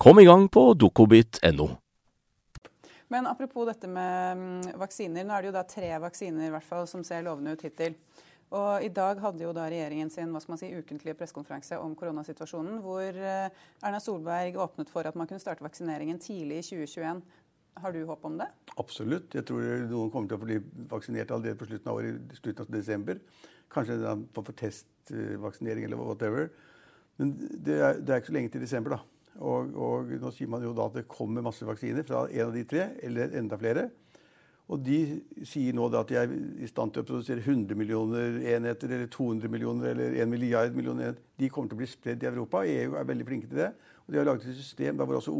Kom 0.00 0.18
i 0.18 0.24
gang 0.24 0.48
på 0.48 0.62
dokobit.no. 0.74 1.68
Men 3.08 3.26
apropos 3.26 3.66
dette 3.68 3.88
med 3.88 4.38
mm, 4.38 4.78
vaksiner. 4.80 5.26
Nå 5.28 5.34
er 5.36 5.44
det 5.44 5.50
jo 5.50 5.52
da 5.58 5.62
tre 5.68 5.90
vaksiner 6.00 6.46
i 6.46 6.52
hvert 6.54 6.64
fall 6.64 6.86
som 6.88 7.02
ser 7.04 7.26
lovende 7.26 7.52
ut 7.52 7.64
hittil. 7.66 7.98
Og 8.56 8.86
I 8.86 8.88
dag 8.96 9.20
hadde 9.20 9.44
jo 9.44 9.50
da 9.52 9.66
regjeringen 9.68 10.08
sin 10.08 10.32
hva 10.32 10.40
skal 10.40 10.54
man 10.54 10.62
si, 10.62 10.70
ukentlige 10.72 11.18
pressekonferanse 11.20 11.76
om 11.84 11.92
koronasituasjonen, 12.00 12.80
hvor 12.80 13.04
eh, 13.12 13.60
Erna 13.84 14.00
Solberg 14.00 14.56
åpnet 14.64 14.88
for 14.88 15.04
at 15.04 15.20
man 15.20 15.28
kunne 15.28 15.44
starte 15.44 15.68
vaksineringen 15.68 16.22
tidlig 16.24 16.62
i 16.62 16.66
2021. 16.70 17.20
Har 17.84 17.92
du 17.92 18.00
håp 18.08 18.24
om 18.24 18.40
det? 18.40 18.48
Absolutt. 18.80 19.36
Jeg 19.36 19.50
tror 19.52 19.84
noen 19.92 20.16
kommer 20.16 20.32
til 20.32 20.40
å 20.40 20.46
bli 20.46 20.60
vaksinert 20.96 21.36
allerede 21.36 21.60
på 21.60 21.68
slutten 21.68 21.92
av 21.92 22.00
året, 22.00 22.36
slutten 22.40 22.64
av 22.64 22.72
desember. 22.72 23.20
Kanskje 23.76 24.00
for 24.32 24.56
testvaksinering 24.64 25.92
eller 25.92 26.00
whatever. 26.00 26.48
Men 27.20 27.36
det 27.36 27.82
er, 27.84 28.00
det 28.00 28.14
er 28.14 28.24
ikke 28.24 28.32
så 28.32 28.40
lenge 28.40 28.56
til 28.56 28.64
desember, 28.64 28.96
da. 28.96 29.19
Og, 29.38 29.70
og, 29.78 30.10
nå 30.20 30.32
sier 30.34 30.50
man 30.50 30.64
jo 30.64 30.74
da 30.76 30.88
at 30.90 30.98
det 30.98 31.08
kommer 31.10 31.44
masse 31.44 31.66
vaksiner 31.66 32.04
fra 32.06 32.26
en 32.28 32.48
av 32.48 32.54
de 32.56 32.64
tre, 32.68 32.90
eller 33.06 33.36
enda 33.38 33.58
flere. 33.60 33.86
Og 34.70 34.82
de 34.86 34.98
sier 35.48 35.74
nå 35.74 35.88
da 35.90 36.04
at 36.04 36.10
de 36.12 36.18
er 36.20 36.34
i 36.62 36.68
stand 36.70 36.92
til 36.94 37.02
å 37.02 37.06
produsere 37.08 37.42
100 37.42 37.78
millioner 37.78 38.36
enheter, 38.52 38.92
eller 38.94 39.08
200 39.10 39.50
millioner, 39.50 39.88
eller 39.90 40.18
1 40.22 40.30
milliard 40.30 40.76
millioner 40.76 41.08
enheter. 41.08 41.24
De 41.42 41.48
kommer 41.50 41.70
til 41.70 41.78
å 41.78 41.80
bli 41.80 41.88
spredd 41.90 42.22
i 42.22 42.28
Europa. 42.30 42.62
EU 42.66 42.94
er 42.98 43.08
veldig 43.08 43.26
flinke 43.26 43.50
til 43.50 43.64
det. 43.64 43.72
Og 44.04 44.12
de 44.12 44.20
har 44.20 44.28
laget 44.28 44.46
et 44.46 44.60
system 44.60 45.00
der 45.00 45.08
hvor 45.08 45.18
også 45.18 45.34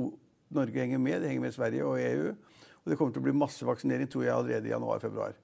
Norge 0.56 0.82
henger 0.82 0.98
med. 0.98 1.20
Det 1.22 1.30
henger 1.30 1.46
med 1.46 1.54
Sverige 1.54 1.86
og 1.86 2.00
EU. 2.02 2.32
Og 2.80 2.90
det 2.90 2.98
kommer 2.98 3.14
til 3.14 3.22
å 3.22 3.28
bli 3.28 3.36
masse 3.36 3.66
vaksinering, 3.68 4.10
tror 4.10 4.26
jeg, 4.26 4.34
allerede 4.34 4.70
i 4.70 4.74
januar-februar. 4.74 5.38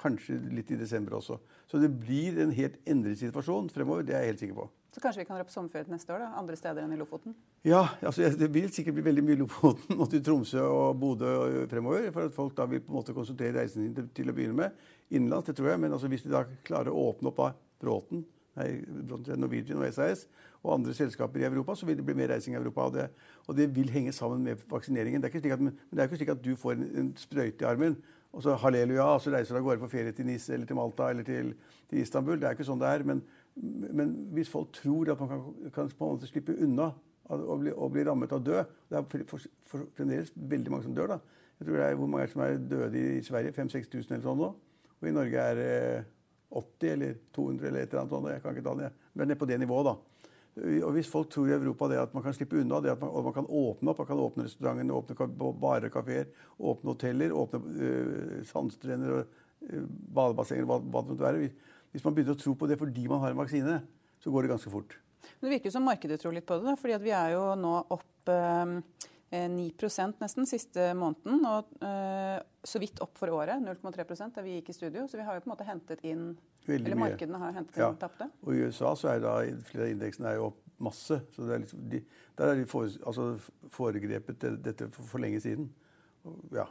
Kanskje 0.00 0.38
litt 0.52 0.72
i 0.72 0.80
desember 0.80 1.18
også. 1.18 1.36
Så 1.68 1.80
det 1.82 1.92
blir 1.92 2.40
en 2.40 2.54
helt 2.56 2.80
endret 2.88 3.20
situasjon 3.20 3.68
fremover. 3.74 4.06
Det 4.06 4.16
er 4.16 4.24
jeg 4.24 4.32
helt 4.32 4.44
sikker 4.46 4.60
på. 4.62 4.68
Så 4.96 5.00
kanskje 5.00 5.20
vi 5.20 5.24
kan 5.28 5.36
dra 5.36 5.44
på 5.44 5.52
sommerferie 5.52 5.92
neste 5.92 6.08
år, 6.14 6.22
da? 6.24 6.26
Andre 6.40 6.54
steder 6.56 6.86
enn 6.86 6.92
i 6.94 6.96
Lofoten? 6.96 7.34
Ja, 7.68 7.82
altså 8.00 8.30
det 8.32 8.46
vil 8.48 8.70
sikkert 8.72 8.94
bli 8.96 9.02
veldig 9.04 9.24
mye 9.26 9.36
Lofoten 9.42 9.98
og 10.00 10.08
til 10.08 10.22
Tromsø 10.24 10.62
og 10.64 10.96
Bodø 10.96 11.66
fremover. 11.68 12.06
For 12.14 12.30
at 12.30 12.32
folk 12.32 12.54
da 12.56 12.64
vil 12.70 12.80
på 12.80 12.94
en 12.94 12.96
måte 12.96 13.12
konsultere 13.12 13.58
reisen 13.58 13.82
sin 13.82 13.92
til, 13.98 14.06
til, 14.16 14.32
å 14.32 14.36
begynne 14.38 14.56
med. 14.56 14.80
Innenlands, 15.12 15.50
det 15.50 15.58
tror 15.58 15.68
jeg. 15.74 15.82
Men 15.84 15.92
altså 15.92 16.08
hvis 16.08 16.24
de 16.24 16.32
da 16.32 16.46
klarer 16.64 16.96
å 16.96 17.04
åpne 17.10 17.28
opp 17.28 17.44
av 17.44 17.60
Bråten, 17.84 18.24
nei, 18.56 18.70
Norwegian 19.36 19.84
og 19.84 19.92
SAS 19.92 20.24
og 20.62 20.72
andre 20.78 20.96
selskaper 20.96 21.44
i 21.44 21.48
Europa, 21.50 21.76
så 21.76 21.84
vil 21.84 22.00
det 22.00 22.08
bli 22.08 22.16
mer 22.16 22.32
reising 22.32 22.56
i 22.56 22.62
Europa. 22.62 22.88
Og 22.88 22.96
det, 22.96 23.10
og 23.44 23.60
det 23.60 23.68
vil 23.76 23.92
henge 23.92 24.16
sammen 24.16 24.48
med 24.48 24.64
vaksineringen. 24.72 25.20
Det 25.20 25.28
er 25.28 25.34
ikke 25.34 25.44
slik 25.44 25.58
at, 25.58 25.68
men 25.68 25.76
det 25.92 26.00
er 26.00 26.08
ikke 26.08 26.22
slik 26.22 26.32
at 26.38 26.44
du 26.46 26.54
får 26.56 26.78
en, 26.78 26.88
en 27.02 27.16
sprøyte 27.20 27.68
i 27.68 27.68
armen 27.68 28.00
og 28.36 28.42
så 28.44 28.56
halleluja, 28.60 29.04
og 29.04 29.20
så 29.20 29.32
reiser 29.32 29.54
du 29.54 29.60
av 29.60 29.68
gårde 29.68 29.80
på 29.80 29.88
ferie 29.92 30.12
til 30.12 30.26
NIS 30.28 30.50
eller 30.52 30.68
til 30.68 30.76
Malta 30.76 31.06
eller 31.12 31.24
til, 31.24 31.52
til 31.88 32.00
Istanbul. 32.02 32.40
Det 32.40 32.48
er 32.48 32.56
ikke 32.56 32.66
sånn 32.68 32.80
det 32.80 32.88
er. 32.90 33.04
Men, 33.08 33.22
men 33.56 34.12
hvis 34.36 34.50
folk 34.52 34.72
tror 34.76 35.10
at 35.12 35.20
man 35.20 35.28
kan, 35.28 35.44
kan 35.74 35.88
på 35.88 36.04
en 36.04 36.16
måte 36.16 36.28
slippe 36.28 36.56
unna 36.62 36.90
og 37.32 37.60
bli, 37.62 37.72
og 37.72 37.90
bli 37.90 38.04
rammet 38.06 38.32
av 38.32 38.42
død 38.44 38.74
Det 38.90 38.98
er 38.98 39.06
fremdeles 39.96 40.32
veldig 40.36 40.70
mange 40.70 40.84
som 40.84 40.94
dør. 40.94 41.16
da. 41.16 41.18
Jeg 41.58 41.66
tror 41.66 41.76
det 41.76 41.86
er 41.86 41.94
Hvor 41.94 42.06
mange 42.06 42.28
som 42.28 42.42
er 42.42 42.58
døde 42.58 43.00
i 43.18 43.22
Sverige? 43.22 43.52
5000-6000 43.56 44.12
eller 44.12 44.26
sånn 44.26 44.38
nå? 44.38 44.50
Og 45.00 45.08
i 45.08 45.14
Norge 45.14 45.40
er 45.40 45.54
det 45.58 46.04
80 46.50 46.92
eller 46.92 47.16
200 47.34 47.66
eller 47.66 47.80
et 47.80 47.88
eller 47.90 48.02
annet 48.02 48.12
sånt. 48.14 48.28
Jeg 48.30 48.42
kan 48.42 48.54
ikke 48.54 48.68
ta 48.68 48.74
det. 48.78 48.92
Det 49.12 49.22
er 49.22 49.30
nede 49.30 49.40
på 49.40 49.48
det 49.50 49.58
nivået, 49.60 49.88
da. 49.88 49.96
Og 50.56 50.92
Hvis 50.92 51.10
folk 51.12 51.28
tror 51.28 51.48
i 51.50 51.52
Europa 51.56 51.88
det 51.88 51.98
at 52.00 52.14
man 52.14 52.22
kan 52.22 52.32
slippe 52.32 52.60
unna, 52.60 52.80
det 52.80 52.94
at 52.94 53.00
man, 53.00 53.10
man 53.24 53.34
kan 53.34 53.48
åpne 53.48 53.90
opp, 53.90 53.98
man 53.98 54.06
kan 54.06 54.22
åpne 54.22 54.44
restauranter, 54.46 54.94
åpne 54.94 55.50
barer, 55.60 55.88
kafeer, 55.92 56.30
åpne 56.58 56.94
hoteller, 56.94 57.32
åpne 57.32 57.60
øh, 57.76 58.44
sandstrender, 58.46 59.26
øh, 59.68 59.88
badebassenger, 60.14 60.64
hva, 60.64 60.78
hva 60.80 61.02
det 61.02 61.12
måtte 61.12 61.26
være 61.26 61.50
hvis, 61.96 62.04
man 62.04 62.14
begynner 62.16 62.36
å 62.36 62.40
tro 62.40 62.54
på 62.58 62.68
det 62.68 62.78
fordi 62.80 63.08
man 63.10 63.22
har 63.24 63.32
en 63.32 63.40
vaksine, 63.40 63.80
så 64.20 64.32
går 64.32 64.44
det 64.44 64.54
ganske 64.54 64.72
fort. 64.72 64.96
Men 65.40 65.48
Det 65.48 65.56
virker 65.56 65.74
som 65.74 65.86
markedet 65.88 66.20
tror 66.22 66.36
litt 66.36 66.46
på 66.46 66.60
det, 66.62 66.76
fordi 66.80 66.98
vi 67.02 67.14
er 67.16 67.34
jo 67.34 67.44
nå 67.58 67.74
opp 67.96 68.32
eh, 68.32 68.76
9% 69.32 70.20
nesten 70.22 70.46
siste 70.48 70.92
måneden. 70.98 71.40
Og 71.48 71.72
eh, 71.84 72.36
så 72.66 72.82
vidt 72.82 73.00
opp 73.04 73.16
for 73.18 73.32
året, 73.34 73.58
0,3% 73.62 74.36
da 74.36 74.44
vi 74.44 74.58
gikk 74.58 74.70
i 74.70 74.76
studio. 74.76 75.06
Så 75.08 75.18
vi 75.18 75.26
har 75.26 75.38
jo 75.38 75.44
på 75.44 75.50
en 75.50 75.54
måte 75.56 75.68
hentet 75.68 76.04
inn 76.06 76.34
Veldig 76.66 76.88
Eller 76.90 76.98
markedene 76.98 77.38
har 77.38 77.52
hentet 77.54 77.78
ja. 77.78 77.92
tapte? 77.94 78.26
Og 78.42 78.56
I 78.56 78.64
USA 78.66 78.90
så 78.98 79.12
er 79.12 79.20
da 79.22 79.36
flere 79.68 79.84
av 79.86 79.92
indeksene 79.92 80.32
er 80.32 80.40
jo 80.40 80.48
opp 80.48 80.62
masse. 80.82 81.20
så 81.30 81.46
er 81.46 81.62
liksom, 81.62 81.84
de, 81.92 82.00
Der 82.38 82.50
er 82.50 82.58
de 82.58 82.66
for, 82.66 82.90
altså, 83.06 83.26
foregrepet 83.70 84.42
dette 84.64 84.88
for, 84.90 85.06
for, 85.06 85.22
lenge 85.22 85.40
siden. 85.40 85.68
Ja. 86.54 86.66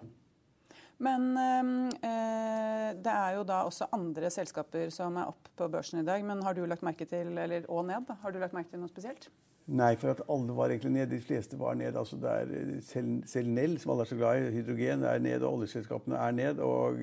Men 0.97 1.33
øh, 1.35 2.91
det 3.03 3.11
er 3.11 3.33
jo 3.35 3.43
da 3.47 3.63
også 3.67 3.89
andre 3.95 4.29
selskaper 4.31 4.93
som 4.93 5.17
er 5.19 5.31
opp 5.31 5.49
på 5.57 5.67
børsen 5.71 5.99
i 5.99 6.05
dag. 6.07 6.23
Men 6.25 6.43
har 6.43 6.55
du 6.55 6.63
lagt 6.65 6.85
merke 6.87 7.07
til, 7.09 7.33
eller 7.37 7.67
og 7.67 7.85
ned, 7.85 8.07
da, 8.07 8.15
har 8.21 8.31
du 8.31 8.39
lagt 8.39 8.55
merke 8.55 8.71
til 8.71 8.79
noe 8.79 8.91
spesielt? 8.91 9.29
Nei, 9.65 9.95
for 9.97 10.13
at 10.13 10.21
alle 10.29 10.53
var 10.55 10.69
egentlig 10.69 10.93
ned. 10.93 11.09
De 11.09 11.19
fleste 11.19 11.57
var 11.59 11.75
ned. 11.75 11.97
altså 11.97 12.19
der, 12.21 12.51
selv, 12.85 13.23
selv 13.27 13.49
Nell, 13.49 13.79
som 13.81 13.91
alle 13.91 14.05
er 14.05 14.11
så 14.11 14.19
glad 14.19 14.43
i, 14.43 14.51
hydrogen, 14.59 15.03
er 15.03 15.19
ned, 15.19 15.41
og 15.41 15.57
oljeselskapene 15.59 16.21
er 16.21 16.37
ned. 16.37 16.59
og 16.59 17.01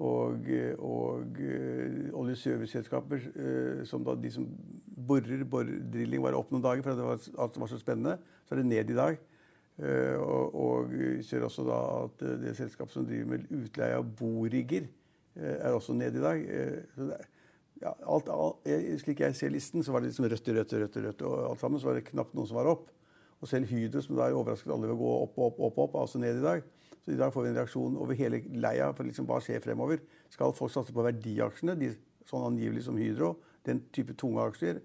og, 0.00 0.46
og 0.78 1.40
oljeserviceselskaper, 2.16 3.18
som 3.84 4.04
da 4.06 4.14
de 4.16 4.30
som 4.32 4.46
borer, 5.10 5.42
boredrilling 5.44 6.22
var 6.24 6.38
opp 6.38 6.52
noen 6.52 6.64
dager 6.64 6.84
fordi 6.86 7.02
det 7.02 7.08
var, 7.08 7.26
alt 7.44 7.58
var 7.60 7.68
så 7.68 7.80
spennende, 7.80 8.14
så 8.46 8.54
er 8.54 8.62
det 8.62 8.70
ned 8.70 8.94
i 8.94 8.96
dag. 8.96 9.20
Uh, 9.80 10.16
og, 10.20 10.56
og 10.60 10.94
ser 11.24 11.46
også 11.46 11.64
da 11.64 11.80
at 12.04 12.24
det 12.42 12.56
selskapet 12.58 12.92
som 12.92 13.06
driver 13.08 13.30
med 13.32 13.46
utleie 13.62 13.96
av 13.96 14.08
borigger, 14.18 14.90
er 15.40 15.72
også 15.72 15.94
nede 15.94 16.18
i 16.18 16.22
dag. 16.24 16.40
så 16.92 17.04
det, 17.06 17.16
ja, 17.80 17.92
alt, 18.12 18.28
alt, 18.28 18.66
slik 19.00 19.22
jeg 19.22 19.36
ser 19.38 19.52
listen, 19.54 19.84
så 19.84 19.94
var 19.94 20.02
det 20.02 20.10
liksom 20.10 20.26
rødt, 20.28 20.48
rødt, 20.52 20.72
rødt, 20.82 20.98
rødt, 21.04 21.22
og 21.24 21.36
alt 21.52 21.62
sammen. 21.62 21.80
Så 21.80 21.88
var 21.88 21.96
det 21.96 22.08
knapt 22.10 22.34
noen 22.36 22.48
som 22.50 22.58
var 22.58 22.68
opp. 22.68 22.90
Og 23.40 23.48
selv 23.48 23.70
Hydro, 23.70 24.02
som 24.04 24.18
da 24.18 24.28
overrasket 24.34 24.72
alle 24.74 24.90
ved 24.90 24.98
å 24.98 25.00
gå 25.00 25.12
opp, 25.22 25.38
opp, 25.40 25.60
opp, 25.64 25.78
opp, 25.86 25.96
altså 26.02 26.20
ned 26.20 26.42
i 26.42 26.44
dag. 26.44 26.66
Så 27.00 27.14
i 27.14 27.16
dag 27.16 27.32
får 27.32 27.46
vi 27.46 27.50
en 27.50 27.56
reaksjon 27.56 27.96
over 27.96 28.18
hele 28.18 28.42
leia 28.60 28.90
for 28.96 29.08
liksom 29.08 29.28
hva 29.28 29.38
skjer 29.40 29.62
fremover. 29.64 30.02
Skal 30.32 30.52
folk 30.56 30.74
satse 30.74 30.92
på 30.92 31.04
verdiaksjene, 31.06 31.78
de, 31.80 31.94
sånn 32.28 32.50
angivelig 32.50 32.84
som 32.84 32.98
Hydro, 33.00 33.38
den 33.64 33.80
type 33.96 34.16
tunge 34.20 34.44
aksjer? 34.44 34.82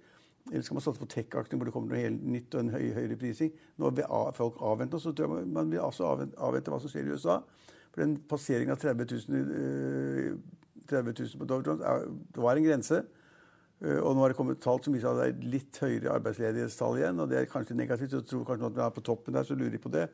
Eller 0.52 0.62
skal 0.62 0.78
man 0.78 0.84
satse 0.86 1.02
på 1.02 1.10
tech-aktene 1.10 1.58
hvor 1.58 1.70
det 1.70 1.74
kommer 1.74 1.96
noe 1.96 2.04
helt 2.04 2.26
nytt 2.30 2.54
og 2.54 2.62
en 2.62 2.74
høy, 2.76 2.84
høyere 2.94 3.18
prising? 3.18 3.54
Når 3.82 4.04
folk 4.38 4.60
avventer, 4.62 5.02
så 5.02 5.14
tror 5.16 5.40
jeg 5.40 5.50
man 5.50 5.72
vil 5.72 5.82
også 5.82 6.06
avvente, 6.06 6.72
hva 6.72 6.80
som 6.82 6.92
skjer 6.92 7.10
i 7.10 7.16
USA. 7.16 7.40
For 7.90 8.04
den 8.04 8.18
passeringen 8.30 8.76
av 8.76 8.82
30 8.84 9.08
000, 9.26 10.38
30 10.92 11.16
000 11.18 11.42
på 11.42 11.50
Dow 11.50 11.64
Jones 11.66 11.82
det 12.36 12.44
var 12.44 12.60
en 12.60 12.68
grense. 12.68 13.02
Uh, 13.84 14.00
og 14.00 14.14
nå 14.14 14.22
har 14.22 14.32
det 14.32 14.38
kommet 14.38 14.62
tall 14.64 14.80
som 14.84 14.94
viser 14.96 15.10
at 15.10 15.20
det 15.20 15.26
er 15.32 15.50
litt 15.56 15.82
høyere 15.82 16.14
arbeidsledighetstall 16.20 17.02
igjen. 17.02 17.20
og 17.24 17.32
Det 17.32 17.42
er 17.42 17.52
kanskje 17.52 17.78
negativt. 17.80 18.14
så 18.14 18.22
tror 18.22 18.46
kanskje 18.48 18.70
at 18.70 18.78
vi 18.78 18.86
er 18.86 18.96
på 18.96 19.06
toppen 19.10 19.36
der, 19.36 19.48
så 19.48 19.58
lurer 19.58 19.74
de 19.74 19.82
på 19.82 19.92
det. 19.92 20.08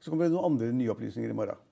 Så 0.00 0.10
kommer 0.10 0.26
det 0.26 0.34
noen 0.34 0.50
andre 0.52 0.72
nye 0.74 0.92
opplysninger 0.92 1.30
i 1.30 1.36
morgen. 1.36 1.65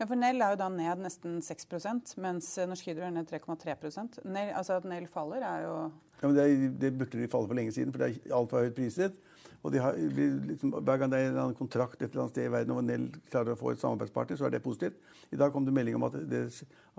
Ja, 0.00 0.08
for 0.10 0.18
Nell 0.18 0.42
er 0.42 0.54
jo 0.54 0.58
da 0.58 0.66
ned 0.72 1.04
nesten 1.04 1.36
6% 1.44 2.16
mens 2.22 2.48
Norsk 2.66 2.88
Hydro 2.90 3.06
er 3.06 3.12
ned 3.14 3.30
3,3% 3.30 4.18
Altså 4.26 4.80
At 4.80 4.88
Nell 4.90 5.06
faller, 5.10 5.44
er 5.46 5.68
jo 5.68 5.76
Ja, 6.20 6.26
men 6.26 6.34
Det, 6.36 6.80
det 6.82 6.90
burde 6.98 7.20
de 7.20 7.30
falle 7.30 7.50
for 7.50 7.54
lenge 7.54 7.72
siden, 7.72 7.92
for 7.94 8.02
det 8.02 8.10
er 8.10 8.34
altfor 8.34 8.64
høyt 8.64 8.74
priset. 8.74 9.14
Og 9.64 9.72
de 9.72 9.80
har, 9.80 9.96
liksom, 9.96 10.74
Hver 10.84 10.98
gang 11.00 11.12
det 11.12 11.20
er 11.20 11.38
en 11.40 11.54
kontrakt 11.56 12.02
et 12.02 12.10
eller 12.10 12.24
annet 12.24 12.34
sted 12.34 12.48
i 12.48 12.52
verden 12.52 12.76
hvor 12.76 12.84
Nell 12.84 13.06
klarer 13.30 13.54
å 13.54 13.60
få 13.60 13.70
et 13.72 13.80
samarbeidspartner, 13.80 14.36
så 14.40 14.48
er 14.48 14.52
det 14.56 14.60
positivt. 14.64 14.98
I 15.32 15.38
dag 15.40 15.54
kom 15.54 15.64
det 15.64 15.72
melding 15.76 15.96
om 15.96 16.04
at, 16.08 16.18
det, 16.28 16.42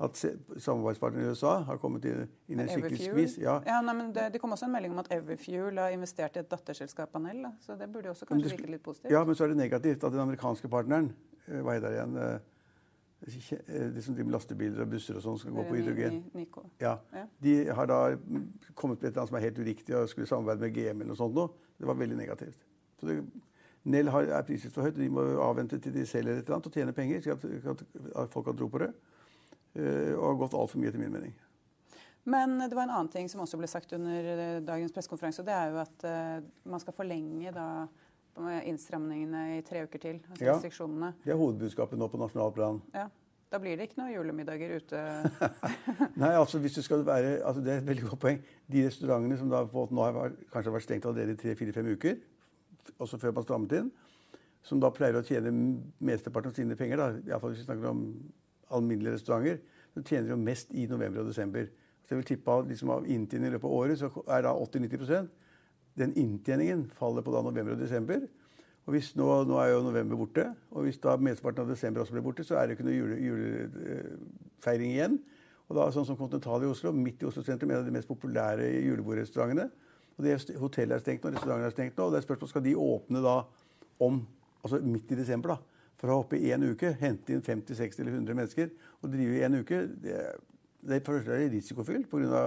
at 0.08 0.17
samarbeidspartneren 0.17 1.27
i 1.27 1.36
USA 1.36 1.60
har 1.67 1.77
kommet 1.84 2.08
inn, 2.10 2.25
inn 2.49 2.63
i 2.63 2.65
en 2.65 2.71
skikkelig 2.71 3.03
skvis. 3.03 3.38
Ja. 3.43 3.60
ja 3.67 3.77
nei, 3.86 3.93
men 3.99 4.10
det, 4.15 4.31
det, 4.34 4.41
kom 4.41 4.55
også 4.55 4.65
en 4.69 4.73
melding 4.73 4.95
om 4.95 5.03
at 5.03 5.12
Everfuel 5.13 5.77
har 5.84 5.93
investert 5.93 6.39
i 6.39 6.41
et 6.41 6.49
datterselskap 6.49 7.13
av 7.19 7.27
Nell. 7.27 7.45
Så 7.62 7.77
det 7.77 7.91
burde 7.93 8.15
også 8.15 8.29
kanskje 8.31 8.55
virke 8.55 8.73
litt 8.73 8.86
positivt. 8.88 9.13
Ja, 9.13 9.21
men 9.27 9.38
så 9.38 9.45
er 9.45 9.53
det 9.53 9.62
negativt 9.62 10.01
at 10.01 10.15
den 10.15 10.25
amerikanske 10.25 10.71
partneren, 10.71 11.13
eh, 11.45 11.62
hva 11.62 11.77
heter 11.77 11.91
det 11.91 11.99
igjen 11.99 12.19
eh, 12.23 12.36
de 13.25 14.01
som 14.01 14.13
driver 14.13 14.27
med 14.27 14.35
lastebiler 14.35 14.83
og 14.83 14.91
busser 14.91 15.17
og 15.17 15.23
sånn, 15.25 15.39
skal 15.41 15.55
gå 15.55 15.63
på 15.65 15.77
hydrogen. 15.79 16.19
Ja. 16.81 16.97
De 17.41 17.55
har 17.73 17.89
da 17.89 17.99
kommet 18.77 19.01
med 19.01 19.09
et 19.09 19.15
eller 19.15 19.23
annet 19.23 19.31
som 19.31 19.39
er 19.39 19.45
helt 19.47 19.61
uriktig 19.61 19.95
og 19.97 20.09
skulle 20.11 20.29
samarbeide 20.29 20.61
med 20.61 20.75
GM 20.75 21.01
eller 21.01 21.11
noe 21.13 21.19
sånt. 21.19 21.38
Nå. 21.38 21.47
Det 21.79 21.89
var 21.89 21.97
veldig 21.99 22.19
negativt. 22.19 22.61
Så 22.99 23.09
det, 23.09 23.17
Nell 23.85 24.09
er 24.09 24.45
priset 24.45 24.73
for 24.73 24.85
høyt. 24.85 24.95
og 24.95 25.01
De 25.03 25.09
må 25.13 25.23
avvente 25.45 25.77
til 25.81 25.93
de 25.93 26.05
selger 26.09 26.39
et 26.39 26.45
eller 26.45 26.57
annet 26.57 26.69
og 26.69 26.77
tjener 26.77 26.95
penger, 26.97 27.21
slik 27.21 27.65
at, 27.65 27.83
at, 28.23 28.31
folk 28.33 28.47
har 28.49 28.55
tro 28.57 28.69
på 28.73 28.81
det. 28.81 28.93
Uh, 29.75 30.13
og 30.15 30.23
har 30.29 30.39
gått 30.45 30.55
altfor 30.57 30.81
mye, 30.81 30.89
etter 30.89 31.01
min 31.01 31.13
mening. 31.13 31.35
Men 32.25 32.57
det 32.63 32.73
var 32.73 32.88
en 32.88 32.95
annen 32.95 33.11
ting 33.13 33.29
som 33.29 33.43
også 33.43 33.59
ble 33.61 33.67
sagt 33.69 33.91
under 33.93 34.29
eh, 34.33 34.61
dagens 34.65 34.93
pressekonferanse. 34.95 35.43
og 35.43 35.49
Det 35.49 35.53
er 35.53 35.73
jo 35.73 35.81
at 35.83 36.05
man 36.65 36.81
skal 36.81 36.95
forlenge 36.97 37.51
da 37.53 37.67
med 38.43 38.65
innstramningene 38.67 39.43
i 39.58 39.62
tre 39.65 39.84
uker 39.86 40.02
til. 40.02 40.17
Altså 40.30 40.45
Ja. 40.45 40.56
restriksjonene. 40.56 41.13
Det 41.24 41.32
er 41.34 41.38
hovedbudskapet 41.39 41.98
nå 41.98 42.08
på 42.12 42.19
nasjonalt 42.19 42.56
plan. 42.56 42.82
Ja. 42.93 43.08
Da 43.52 43.60
blir 43.62 43.78
det 43.78 43.86
ikke 43.88 44.02
noe 44.02 44.12
julemiddager 44.12 44.76
ute. 44.76 45.02
Nei, 46.19 46.32
altså 46.36 46.60
hvis 46.60 46.74
du 46.76 46.82
skal 46.82 47.06
være, 47.06 47.38
altså 47.45 47.62
Det 47.63 47.71
er 47.74 47.78
et 47.78 47.88
veldig 47.88 48.10
godt 48.10 48.19
poeng. 48.19 48.39
De 48.71 48.82
restaurantene 48.88 49.38
som 49.38 49.50
da 49.50 49.62
på 49.69 49.86
nå 49.91 50.02
har 50.04 50.13
vært, 50.17 50.39
kanskje 50.52 50.71
har 50.71 50.76
vært 50.76 50.88
stengt 50.88 51.06
allerede 51.06 51.36
i 51.38 51.39
tre-fire-fem 51.39 51.91
uker, 51.93 52.17
også 53.00 53.19
før 53.21 53.32
man 53.38 53.43
strammet 53.45 53.71
inn, 53.78 53.91
som 54.65 54.80
da 54.82 54.89
pleier 54.89 55.15
å 55.19 55.24
tjene 55.24 55.54
mesteparten 56.02 56.50
av 56.52 56.58
sine 56.58 56.76
penger, 56.76 56.98
da, 56.98 57.08
i 57.21 57.32
alle 57.32 57.39
fall 57.39 57.54
hvis 57.54 57.62
vi 57.63 57.67
snakker 57.69 57.88
om 57.93 58.04
alminnelige 58.76 59.13
restauranter, 59.19 59.60
så 59.93 60.04
tjener 60.04 60.34
de 60.34 60.38
mest 60.41 60.74
i 60.74 60.88
november 60.89 61.21
og 61.21 61.28
desember. 61.30 61.69
Så 62.04 62.13
jeg 62.13 62.17
vil 62.19 62.28
tippe 62.36 62.52
at 62.60 62.67
liksom 62.67 62.89
av 62.91 63.06
inntjeningen 63.08 63.54
i 63.54 63.56
løpet 63.56 63.69
av 63.69 63.78
året, 63.78 64.00
så 64.02 64.10
er 64.28 64.41
da 64.45 64.52
80-90 64.58 65.30
Den 65.99 66.15
inntjeningen 66.19 66.89
faller 66.95 67.23
på 67.23 67.31
da 67.31 67.43
november 67.45 67.75
og 67.75 67.81
desember. 67.81 68.25
Og 68.86 68.93
hvis 68.93 69.13
nå, 69.17 69.27
nå 69.49 69.58
er 69.62 69.71
jo 69.71 69.81
november 69.86 70.19
borte, 70.19 70.49
og 70.69 70.86
hvis 70.86 70.99
da 71.01 71.15
mesteparten 71.17 71.63
av 71.63 71.71
desember 71.71 72.03
også 72.03 72.13
blir 72.13 72.25
borte, 72.25 72.43
så 72.45 72.60
er 72.60 72.67
det 72.67 72.75
ikke 72.75 72.86
noe 72.86 72.97
jule, 72.97 73.17
julefeiring 73.23 74.91
igjen. 74.91 75.15
Og 75.65 75.79
da, 75.79 75.88
sånn 75.93 76.05
som 76.05 76.17
Continental 76.19 76.62
i 76.62 76.69
Oslo, 76.69 76.91
midt 76.93 77.23
i 77.23 77.29
Oslo 77.29 77.41
sentrum, 77.45 77.71
en 77.73 77.81
av 77.81 77.88
de 77.88 77.93
mest 77.95 78.10
populære 78.10 78.67
julebordrestaurantene. 78.86 79.71
Og 80.15 80.27
det 80.27 80.36
hotellet 80.62 80.99
er 80.99 81.01
stengt 81.01 81.25
nå, 81.25 81.31
restauranten 81.34 81.67
er 81.67 81.73
stengt 81.73 81.97
nå, 81.97 82.05
og 82.05 82.13
det 82.13 82.21
er 82.21 82.27
spørsmål 82.27 82.51
skal 82.51 82.65
de 82.67 82.75
åpne 82.79 83.23
da 83.25 83.39
om, 84.05 84.21
altså 84.62 84.79
midt 84.86 85.15
i 85.15 85.17
desember, 85.17 85.55
da, 85.55 85.89
for 85.97 86.12
å 86.12 86.19
ha 86.19 86.25
oppe 86.27 86.38
i 86.38 86.51
én 86.53 86.63
uke, 86.67 86.93
hente 86.99 87.34
inn 87.34 87.43
50, 87.43 87.79
60 87.79 88.03
eller 88.03 88.19
100 88.19 88.38
mennesker 88.38 88.69
og 89.01 89.10
drive 89.15 89.39
i 89.39 89.43
én 89.47 89.58
uke. 89.58 89.81
Det, 90.05 90.21
det 90.86 91.01
for 91.08 91.25
det 91.25 91.39
er 91.39 91.51
risikofylt 91.55 92.12
pga. 92.12 92.45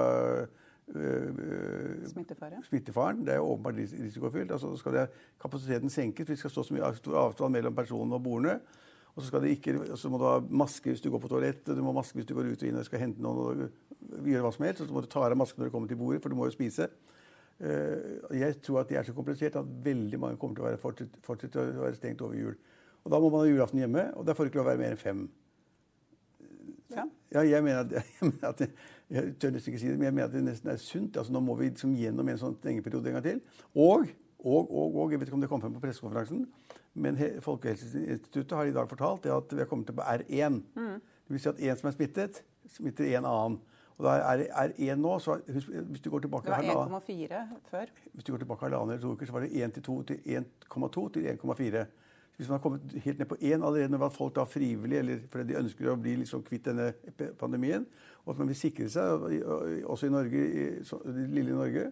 Øh, 0.94 2.06
Smittefare. 2.08 2.62
smittefaren. 2.64 3.24
Det 3.26 3.32
er 3.34 3.36
jo 3.36 3.48
åpenbart 3.52 3.74
ris- 3.76 3.94
risikofylt. 4.02 4.50
Altså 4.52 4.76
skal 4.76 4.92
det, 4.92 5.08
kapasiteten 5.40 5.90
senkes, 5.90 6.26
for 6.26 6.32
det 6.32 6.38
skal 6.38 6.50
stå 6.50 6.62
så 6.62 6.74
mye 6.74 6.94
stor 6.96 7.18
avstand 7.26 7.52
mellom 7.52 7.74
personene 7.74 8.14
og 8.14 8.22
bordene. 8.24 8.60
Og 9.16 9.22
så, 9.22 9.40
det 9.42 9.50
ikke, 9.50 9.96
så 9.96 10.08
må 10.08 10.18
du 10.18 10.24
ha 10.24 10.38
maske 10.50 10.90
hvis 10.92 11.00
du 11.02 11.10
går 11.10 11.18
på 11.18 11.28
toalettet, 11.28 11.74
du 11.76 11.82
må 11.82 11.90
ha 11.92 11.98
maske 12.00 12.14
hvis 12.14 12.26
du 12.26 12.34
går 12.38 12.52
ut 12.52 12.62
og 12.62 12.68
inn 12.68 12.76
og 12.78 12.84
skal 12.86 13.00
hente 13.02 13.20
noen 13.20 13.64
og 13.66 14.24
gjøre 14.24 14.42
hva 14.46 14.52
som 14.54 14.64
helst. 14.64 14.80
Og 14.80 14.88
så 14.88 14.94
må 14.94 15.00
du 15.02 15.08
ta 15.10 15.20
av 15.24 15.30
deg 15.32 15.38
masken 15.40 15.60
når 15.62 15.66
du 15.68 15.74
kommer 15.74 15.88
til 15.90 15.98
bordet, 15.98 16.22
for 16.22 16.28
du 16.32 16.36
må 16.38 16.46
jo 16.46 16.54
spise. 16.54 16.86
Eh, 17.58 18.20
jeg 18.38 18.60
tror 18.62 18.80
at 18.84 18.88
det 18.92 18.96
er 19.00 19.02
så 19.08 19.12
komplisert 19.16 19.56
at 19.58 19.66
veldig 19.84 20.20
mange 20.22 20.36
kommer 20.38 20.54
til 20.54 20.62
å 20.64 20.68
være 20.70 20.78
fortsette, 21.26 21.58
å 21.58 21.82
være 21.82 21.98
stengt 21.98 22.22
over 22.22 22.38
jul. 22.38 22.54
Og 23.04 23.10
da 23.10 23.18
må 23.20 23.28
man 23.34 23.40
ha 23.42 23.50
julaften 23.50 23.80
hjemme, 23.82 24.06
og 24.14 24.24
der 24.26 24.34
får 24.38 24.44
det 24.46 24.52
ikke 24.52 24.60
lov 24.62 24.68
å 24.68 24.70
være 24.70 24.82
mer 24.84 24.94
enn 24.94 25.02
fem. 25.02 25.28
Ja. 26.94 27.04
Ja, 27.34 27.42
jeg 27.44 27.62
mener 27.64 27.80
at, 27.84 27.90
jeg, 27.98 28.04
mener 28.20 28.48
at 28.48 28.60
jeg 29.10 29.34
tør 29.40 29.50
nesten 29.52 29.72
ikke 29.72 29.80
si 29.82 29.88
det, 29.90 29.98
men 29.98 30.04
jeg 30.08 30.14
mener 30.14 30.28
at 30.30 30.32
det 30.36 30.44
nesten 30.46 30.70
er 30.72 30.76
sunt. 30.80 31.16
Altså, 31.20 31.32
nå 31.32 31.40
må 31.44 31.54
vi 31.60 31.68
liksom 31.68 31.92
gjennom 31.98 32.28
en 32.32 32.38
sånn 32.40 32.56
stengeperiode 32.60 33.10
en 33.12 33.18
gang 33.18 33.24
til. 33.26 33.40
Og, 33.74 34.06
og, 34.38 34.70
og, 34.70 34.96
og, 34.96 35.12
jeg 35.12 35.20
vet 35.20 35.28
ikke 35.28 35.38
om 35.40 35.44
det 35.44 35.50
kom 35.52 35.60
frem 35.64 35.74
på 35.76 35.82
pressekonferansen, 35.84 36.46
men 36.98 37.16
He- 37.20 37.34
Folkehelseinstituttet 37.44 38.56
har 38.56 38.64
i 38.70 38.72
dag 38.74 38.88
fortalt 38.90 39.22
det 39.26 39.32
at 39.34 39.52
vi 39.54 39.60
har 39.62 39.68
kommet 39.70 39.86
til 39.90 39.96
på 39.98 40.02
R1. 40.06 40.60
Det 40.74 41.34
vil 41.36 41.40
si 41.44 41.48
at 41.50 41.60
en 41.60 41.76
som 41.82 41.90
er 41.90 41.96
smittet, 41.98 42.42
smitter 42.72 43.10
en 43.18 43.28
annen. 43.28 43.58
Og 43.98 44.06
da 44.06 44.12
er 44.22 44.44
R1 44.70 44.94
nå, 45.02 45.16
så 45.20 45.40
husk, 45.52 45.68
hvis 45.90 46.00
du 46.04 46.10
går 46.12 46.20
tilbake 46.24 46.46
Det 46.46 46.70
var 46.70 46.86
1,4 47.00 47.38
før. 47.70 47.88
hvis 48.14 48.24
du 48.24 48.32
går 48.32 48.38
tilbake 48.44 48.62
halvannen 48.68 48.94
eller 48.94 49.02
to 49.02 49.12
uker, 49.16 49.26
så 49.26 49.32
var 49.34 49.40
det 49.44 49.50
1 49.64 49.72
til 49.74 49.82
2 49.88 49.96
til 50.12 50.20
1,2 50.38 51.08
til 51.16 51.26
1,4. 51.34 51.82
Hvis 52.38 52.48
man 52.48 52.60
har 52.60 52.62
kommet 52.62 52.92
helt 53.04 53.18
ned 53.18 53.26
på 53.26 53.36
én 53.42 53.64
allerede 53.66 53.90
når 53.90 54.12
folk 54.14 54.36
da 54.36 54.44
frivillig, 54.46 54.98
eller 55.00 55.24
fordi 55.30 55.48
de 55.50 55.58
ønsker 55.58 55.90
å 55.90 55.96
bli 55.98 56.16
liksom 56.20 56.44
kvitt 56.46 56.68
denne 56.70 56.92
pandemien, 57.38 57.86
og 58.24 58.32
at 58.32 58.38
man 58.38 58.50
vil 58.52 58.56
sikre 58.56 58.86
seg, 58.88 59.02
og- 59.02 59.32
og- 59.42 59.82
også 59.90 60.06
i 60.06 60.14
Norge, 60.14 60.44
i 60.46 60.66
det 60.78 61.30
lille 61.34 61.56
Norge 61.56 61.90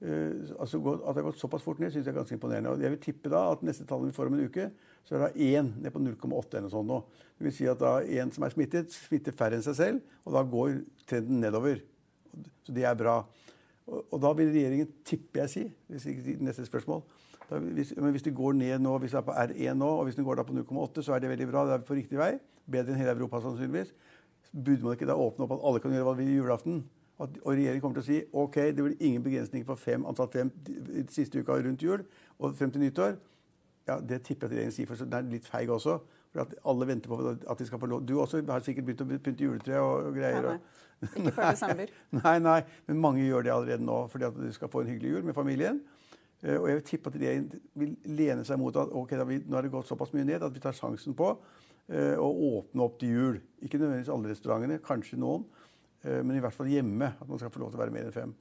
Uh, 0.00 0.56
altså 0.56 0.78
At 0.80 1.14
det 1.14 1.20
har 1.20 1.26
gått 1.26 1.40
såpass 1.42 1.60
fort 1.62 1.78
ned, 1.78 1.92
syns 1.92 2.06
jeg 2.06 2.14
er 2.14 2.22
ganske 2.22 2.32
imponerende. 2.32 2.70
Og 2.72 2.80
jeg 2.80 2.88
vil 2.94 3.00
tippe 3.04 3.28
da 3.28 3.50
at 3.52 3.60
neste 3.60 3.84
tallene 3.84 4.08
vi 4.08 4.16
får 4.16 4.30
om 4.30 4.36
en 4.38 4.46
uke, 4.48 4.70
så 5.04 5.16
er 5.18 5.26
det 5.26 5.36
1 5.36 5.74
ned 5.82 5.92
på 5.92 6.00
0,8 6.00 6.54
eller 6.56 6.64
noe 6.64 6.72
sånt 6.72 6.88
nå. 6.88 7.04
Det 7.36 7.44
vil 7.44 7.52
si 7.52 7.66
at 7.68 7.82
da 7.82 7.98
en 8.00 8.32
som 8.32 8.46
er 8.46 8.54
smittet, 8.54 8.94
smitter 8.96 9.36
færre 9.36 9.58
enn 9.58 9.66
seg 9.66 9.76
selv, 9.76 10.00
og 10.24 10.32
da 10.32 10.42
går 10.54 10.78
trenden 11.10 11.42
nedover. 11.44 11.82
Så 12.64 12.72
det 12.72 12.86
er 12.88 12.96
bra. 12.96 13.18
Og, 13.86 14.04
og 14.10 14.20
da 14.22 14.32
vil 14.38 14.52
regjeringen, 14.52 14.92
tipper 15.04 15.44
jeg 15.44 15.50
si, 15.50 15.64
hvis 15.88 16.06
ikke 16.10 16.36
neste 16.44 16.66
spørsmål 16.66 17.02
da, 17.50 17.58
hvis, 17.58 17.92
Men 17.96 18.10
hvis 18.10 18.22
det 18.22 18.34
går 18.34 18.52
ned 18.52 18.78
nå, 18.78 18.98
hvis 18.98 19.10
det 19.10 19.18
er 19.18 19.26
på 19.26 19.32
R1 19.32 19.74
nå, 19.74 19.88
og 19.88 20.04
hvis 20.04 20.14
det 20.14 20.24
går 20.24 20.34
da 20.38 20.42
på 20.46 20.54
0,8, 20.54 21.02
så 21.02 21.14
er 21.14 21.18
det 21.18 21.30
veldig 21.32 21.48
bra. 21.50 21.64
Det 21.66 21.74
er 21.74 21.86
på 21.86 21.94
riktig 21.98 22.18
vei. 22.18 22.36
Bedre 22.70 22.94
enn 22.94 23.00
hele 23.00 23.16
Europa 23.16 23.40
sannsynligvis. 23.42 23.90
Burde 24.52 24.84
man 24.84 24.94
ikke 24.94 25.08
da 25.10 25.16
åpne 25.18 25.46
opp 25.46 25.56
at 25.56 25.64
alle 25.66 25.82
kan 25.82 25.94
gjøre 25.94 26.06
hva 26.06 26.14
de 26.14 26.22
vil 26.22 26.34
i 26.34 26.36
julaften? 26.38 26.84
At, 27.20 27.34
og 27.42 27.52
regjeringen 27.52 27.82
kommer 27.82 28.00
til 28.00 28.04
å 28.04 28.08
si 28.08 28.20
ok, 28.32 28.56
det 28.76 28.84
blir 28.84 29.02
ingen 29.02 29.24
begrensninger 29.24 29.66
på 29.66 29.76
fem, 29.76 30.06
antall 30.08 30.30
fem 30.32 30.52
siste 31.12 31.42
uka 31.42 31.58
rundt 31.58 31.82
jul 31.82 32.04
og 32.38 32.54
frem 32.56 32.70
til 32.72 32.86
nyttår. 32.86 33.18
Ja, 33.88 33.98
Det 34.00 34.22
tipper 34.22 34.46
jeg 34.46 34.50
at 34.50 34.54
regjeringen 34.54 34.76
sier, 34.76 34.88
for 34.88 34.96
så 34.96 35.04
den 35.04 35.26
er 35.26 35.34
litt 35.34 35.50
feig 35.50 35.70
også. 35.70 35.98
For 36.30 36.44
at 36.44 36.52
alle 36.70 36.86
venter 36.86 37.10
på 37.10 37.18
at 37.26 37.58
de 37.58 37.66
skal 37.66 37.80
få 37.82 37.88
lov. 37.90 38.04
Du 38.06 38.20
også 38.22 38.42
har 38.46 38.62
sikkert 38.62 38.86
begynt 38.86 39.02
å 39.02 39.08
pynte 39.10 39.44
juletre 39.44 39.80
og, 39.82 40.10
og 40.10 40.18
greier. 40.18 40.44
Nei, 40.46 40.58
nei. 40.58 41.08
Ikke 41.08 41.32
før 41.34 41.48
desember. 41.56 41.94
Nei, 42.18 42.36
nei, 42.44 42.58
men 42.86 43.00
mange 43.02 43.24
gjør 43.24 43.46
det 43.46 43.54
allerede 43.54 43.86
nå 43.86 44.02
fordi 44.12 44.28
at 44.28 44.36
de 44.38 44.52
skal 44.54 44.70
få 44.72 44.84
en 44.84 44.92
hyggelig 44.92 45.16
jul 45.16 45.26
med 45.26 45.36
familien. 45.36 45.80
Eh, 46.42 46.56
Og 46.56 46.68
jeg 46.68 46.78
vil 46.78 46.84
tippe 46.88 47.10
at 47.12 47.18
de 47.20 47.60
vil 47.82 47.96
lene 48.16 48.44
seg 48.48 48.60
mot 48.60 48.76
at 48.76 48.92
ok, 49.00 49.16
vi, 49.28 49.40
nå 49.46 49.58
har 49.58 49.66
det 49.66 49.72
gått 49.74 49.90
såpass 49.90 50.14
mye 50.16 50.28
ned 50.28 50.44
at 50.46 50.54
vi 50.54 50.62
tar 50.62 50.76
sjansen 50.76 51.16
på 51.16 51.32
uh, 51.34 52.16
å 52.20 52.28
åpne 52.60 52.84
opp 52.84 53.00
til 53.00 53.16
jul. 53.16 53.40
Ikke 53.64 53.80
nødvendigvis 53.80 54.12
alle 54.14 54.30
restaurantene, 54.30 54.78
kanskje 54.84 55.18
noen, 55.20 55.48
uh, 56.06 56.20
men 56.22 56.36
i 56.36 56.44
hvert 56.44 56.56
fall 56.56 56.70
hjemme. 56.70 57.10
At 57.20 57.28
man 57.28 57.42
skal 57.42 57.52
få 57.52 57.64
lov 57.64 57.72
til 57.72 57.80
å 57.80 57.84
være 57.84 57.96
mer 57.96 58.08
enn 58.08 58.14
fem. 58.14 58.36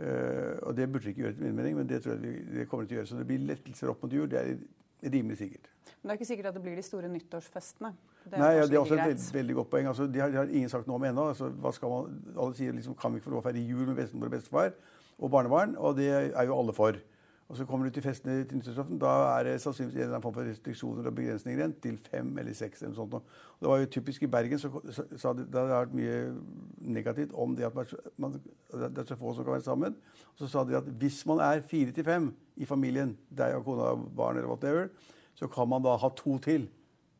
Uh, 0.00 0.56
og 0.68 0.76
det 0.76 0.86
burde 0.88 1.08
de 1.08 1.14
ikke 1.14 1.24
gjøre, 1.24 1.34
etter 1.34 1.46
min 1.48 1.56
mening, 1.58 1.80
men 1.80 1.88
det 1.88 2.02
tror 2.04 2.14
jeg 2.14 2.22
det 2.22 2.60
de 2.60 2.68
kommer 2.70 2.86
til 2.86 2.98
å 2.98 3.00
gjøre. 3.00 3.10
Så 3.10 3.18
det 3.18 3.26
blir 3.28 3.48
lettelser 3.48 3.90
opp 3.92 4.04
mot 4.04 4.14
jul. 4.14 4.28
Det 4.30 4.44
er 4.44 5.10
rimelig 5.10 5.40
sikkert. 5.40 5.72
Men 6.00 6.08
det 6.08 6.14
er 6.14 6.18
ikke 6.20 6.28
sikkert 6.30 6.46
at 6.48 6.56
det 6.56 6.62
blir 6.64 6.78
de 6.78 6.82
store 6.82 7.08
nyttårsfestene. 7.12 7.92
Det 8.24 8.38
Nei, 8.40 8.54
ja, 8.56 8.64
Det 8.64 8.74
er 8.74 8.80
også 8.80 8.96
et 8.96 9.04
veldig, 9.04 9.34
veldig 9.34 9.54
godt 9.54 9.70
poeng. 9.70 9.88
Altså, 9.90 10.06
det, 10.06 10.22
har, 10.22 10.32
de 10.32 10.36
har 10.36 10.48
ingen 10.48 10.72
sagt 10.72 10.88
noe 10.88 10.96
om 10.96 11.04
ennå. 11.04 11.26
Altså, 11.28 11.50
man, 11.52 12.16
alle 12.36 12.56
sier 12.56 12.72
liksom, 12.72 12.96
kan 12.96 13.12
vi 13.12 13.20
ikke 13.20 13.28
få 13.28 13.34
lov 13.34 13.42
å 13.42 13.48
feire 13.48 13.64
jul 13.68 13.84
med 13.84 13.98
bestemor 14.00 14.30
og 14.30 14.36
bestefar 14.38 14.72
og 15.20 15.32
barnebarn? 15.34 15.76
Og 15.76 15.98
det 16.00 16.08
er 16.14 16.48
jo 16.48 16.56
alle 16.56 16.72
for. 16.76 16.96
Og 17.50 17.56
så 17.58 17.64
kommer 17.66 17.84
du 17.88 17.90
til 17.90 18.02
festene 18.02 18.44
til 18.46 18.60
nyttårsaften. 18.60 18.98
Da 19.02 19.12
er 19.34 19.44
det 19.48 19.56
sannsynligvis 19.60 19.96
en 19.96 20.02
eller 20.02 20.14
annen 20.14 20.22
form 20.22 20.34
for 20.38 20.46
restriksjoner 20.46 21.08
og 21.10 21.14
begrensninger 21.14 21.58
igjen 21.58 21.72
til 21.82 21.96
fem 21.98 22.28
eller 22.38 22.54
seks. 22.54 22.82
eller 22.82 22.94
noe 22.94 23.00
sånt. 23.00 23.14
Og 23.18 23.64
det 23.64 23.70
var 23.72 23.80
jo 23.82 23.88
typisk 23.96 24.22
i 24.22 24.30
Bergen, 24.30 24.58
så, 24.62 24.70
så, 24.94 25.04
så 25.18 25.32
de, 25.34 25.44
det 25.50 25.58
har 25.58 25.72
vært 25.72 25.96
mye 25.98 26.20
negativt 26.94 27.34
om 27.34 27.56
det 27.58 27.66
at 27.66 27.74
man, 27.74 27.90
man, 28.16 28.36
det 28.70 29.02
er 29.02 29.08
så 29.08 29.18
få 29.18 29.34
som 29.34 29.44
kan 29.44 29.56
være 29.56 29.66
sammen. 29.66 29.96
Og 30.32 30.44
så 30.44 30.52
sa 30.52 30.62
de 30.64 30.78
at 30.78 30.92
hvis 31.02 31.24
man 31.26 31.42
er 31.42 31.64
fire 31.66 31.90
til 31.92 32.06
fem 32.06 32.30
i 32.56 32.70
familien, 32.70 33.16
deg 33.28 33.58
og 33.58 33.66
kona 33.66 33.90
og 33.96 34.06
barn 34.16 34.38
eller 34.38 34.48
whatever, 34.48 34.86
så 35.40 35.48
kan 35.48 35.68
man 35.68 35.82
da 35.82 35.96
ha 35.96 36.12
to 36.12 36.36
til. 36.44 36.68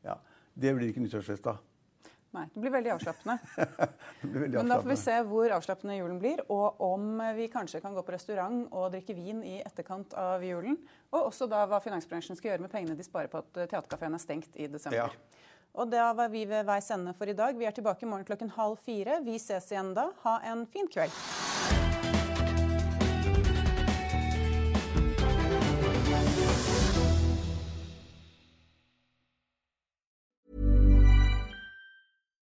Ja, 0.04 0.18
Det 0.54 0.74
blir 0.76 0.92
ikke 0.92 1.00
nyttårsfest 1.00 1.46
da. 1.48 1.56
Nei, 2.30 2.44
det 2.54 2.60
blir 2.62 2.70
veldig 2.70 2.92
avslappende. 2.94 3.38
Blir 4.22 4.44
veldig 4.44 4.60
Men 4.60 4.68
da 4.70 4.76
får 4.78 4.90
vi 4.92 4.96
se 5.00 5.16
hvor 5.26 5.50
avslappende 5.56 5.96
julen 5.96 6.20
blir, 6.22 6.42
og 6.52 6.78
om 6.86 7.18
vi 7.34 7.48
kanskje 7.50 7.80
kan 7.82 7.96
gå 7.96 8.04
på 8.06 8.14
restaurant 8.14 8.68
og 8.70 8.92
drikke 8.94 9.16
vin 9.18 9.40
i 9.42 9.56
etterkant 9.64 10.14
av 10.14 10.44
julen. 10.46 10.78
Og 11.10 11.32
også 11.32 11.48
da 11.50 11.64
hva 11.66 11.80
finansbransjen 11.82 12.38
skal 12.38 12.52
gjøre 12.52 12.68
med 12.68 12.70
pengene 12.70 12.94
de 12.94 13.06
sparer 13.06 13.32
på 13.32 13.42
at 13.42 13.58
eh, 13.58 13.66
teaterkafeen 13.72 14.14
er 14.14 14.22
stengt 14.22 14.54
i 14.54 14.70
desember. 14.70 15.10
Ja. 15.10 15.46
Og 15.74 15.90
da 15.90 16.12
var 16.14 16.30
vi 16.30 16.44
ved 16.46 16.68
veis 16.70 16.90
ende 16.94 17.16
for 17.18 17.30
i 17.30 17.34
dag. 17.34 17.58
Vi 17.58 17.66
er 17.66 17.74
tilbake 17.74 18.06
i 18.06 18.10
morgen 18.12 18.28
klokken 18.28 18.54
halv 18.54 18.78
fire. 18.84 19.18
Vi 19.26 19.38
ses 19.42 19.72
igjen 19.72 19.96
da. 19.98 20.12
Ha 20.22 20.38
en 20.52 20.68
fin 20.70 20.86
kveld. 20.90 21.49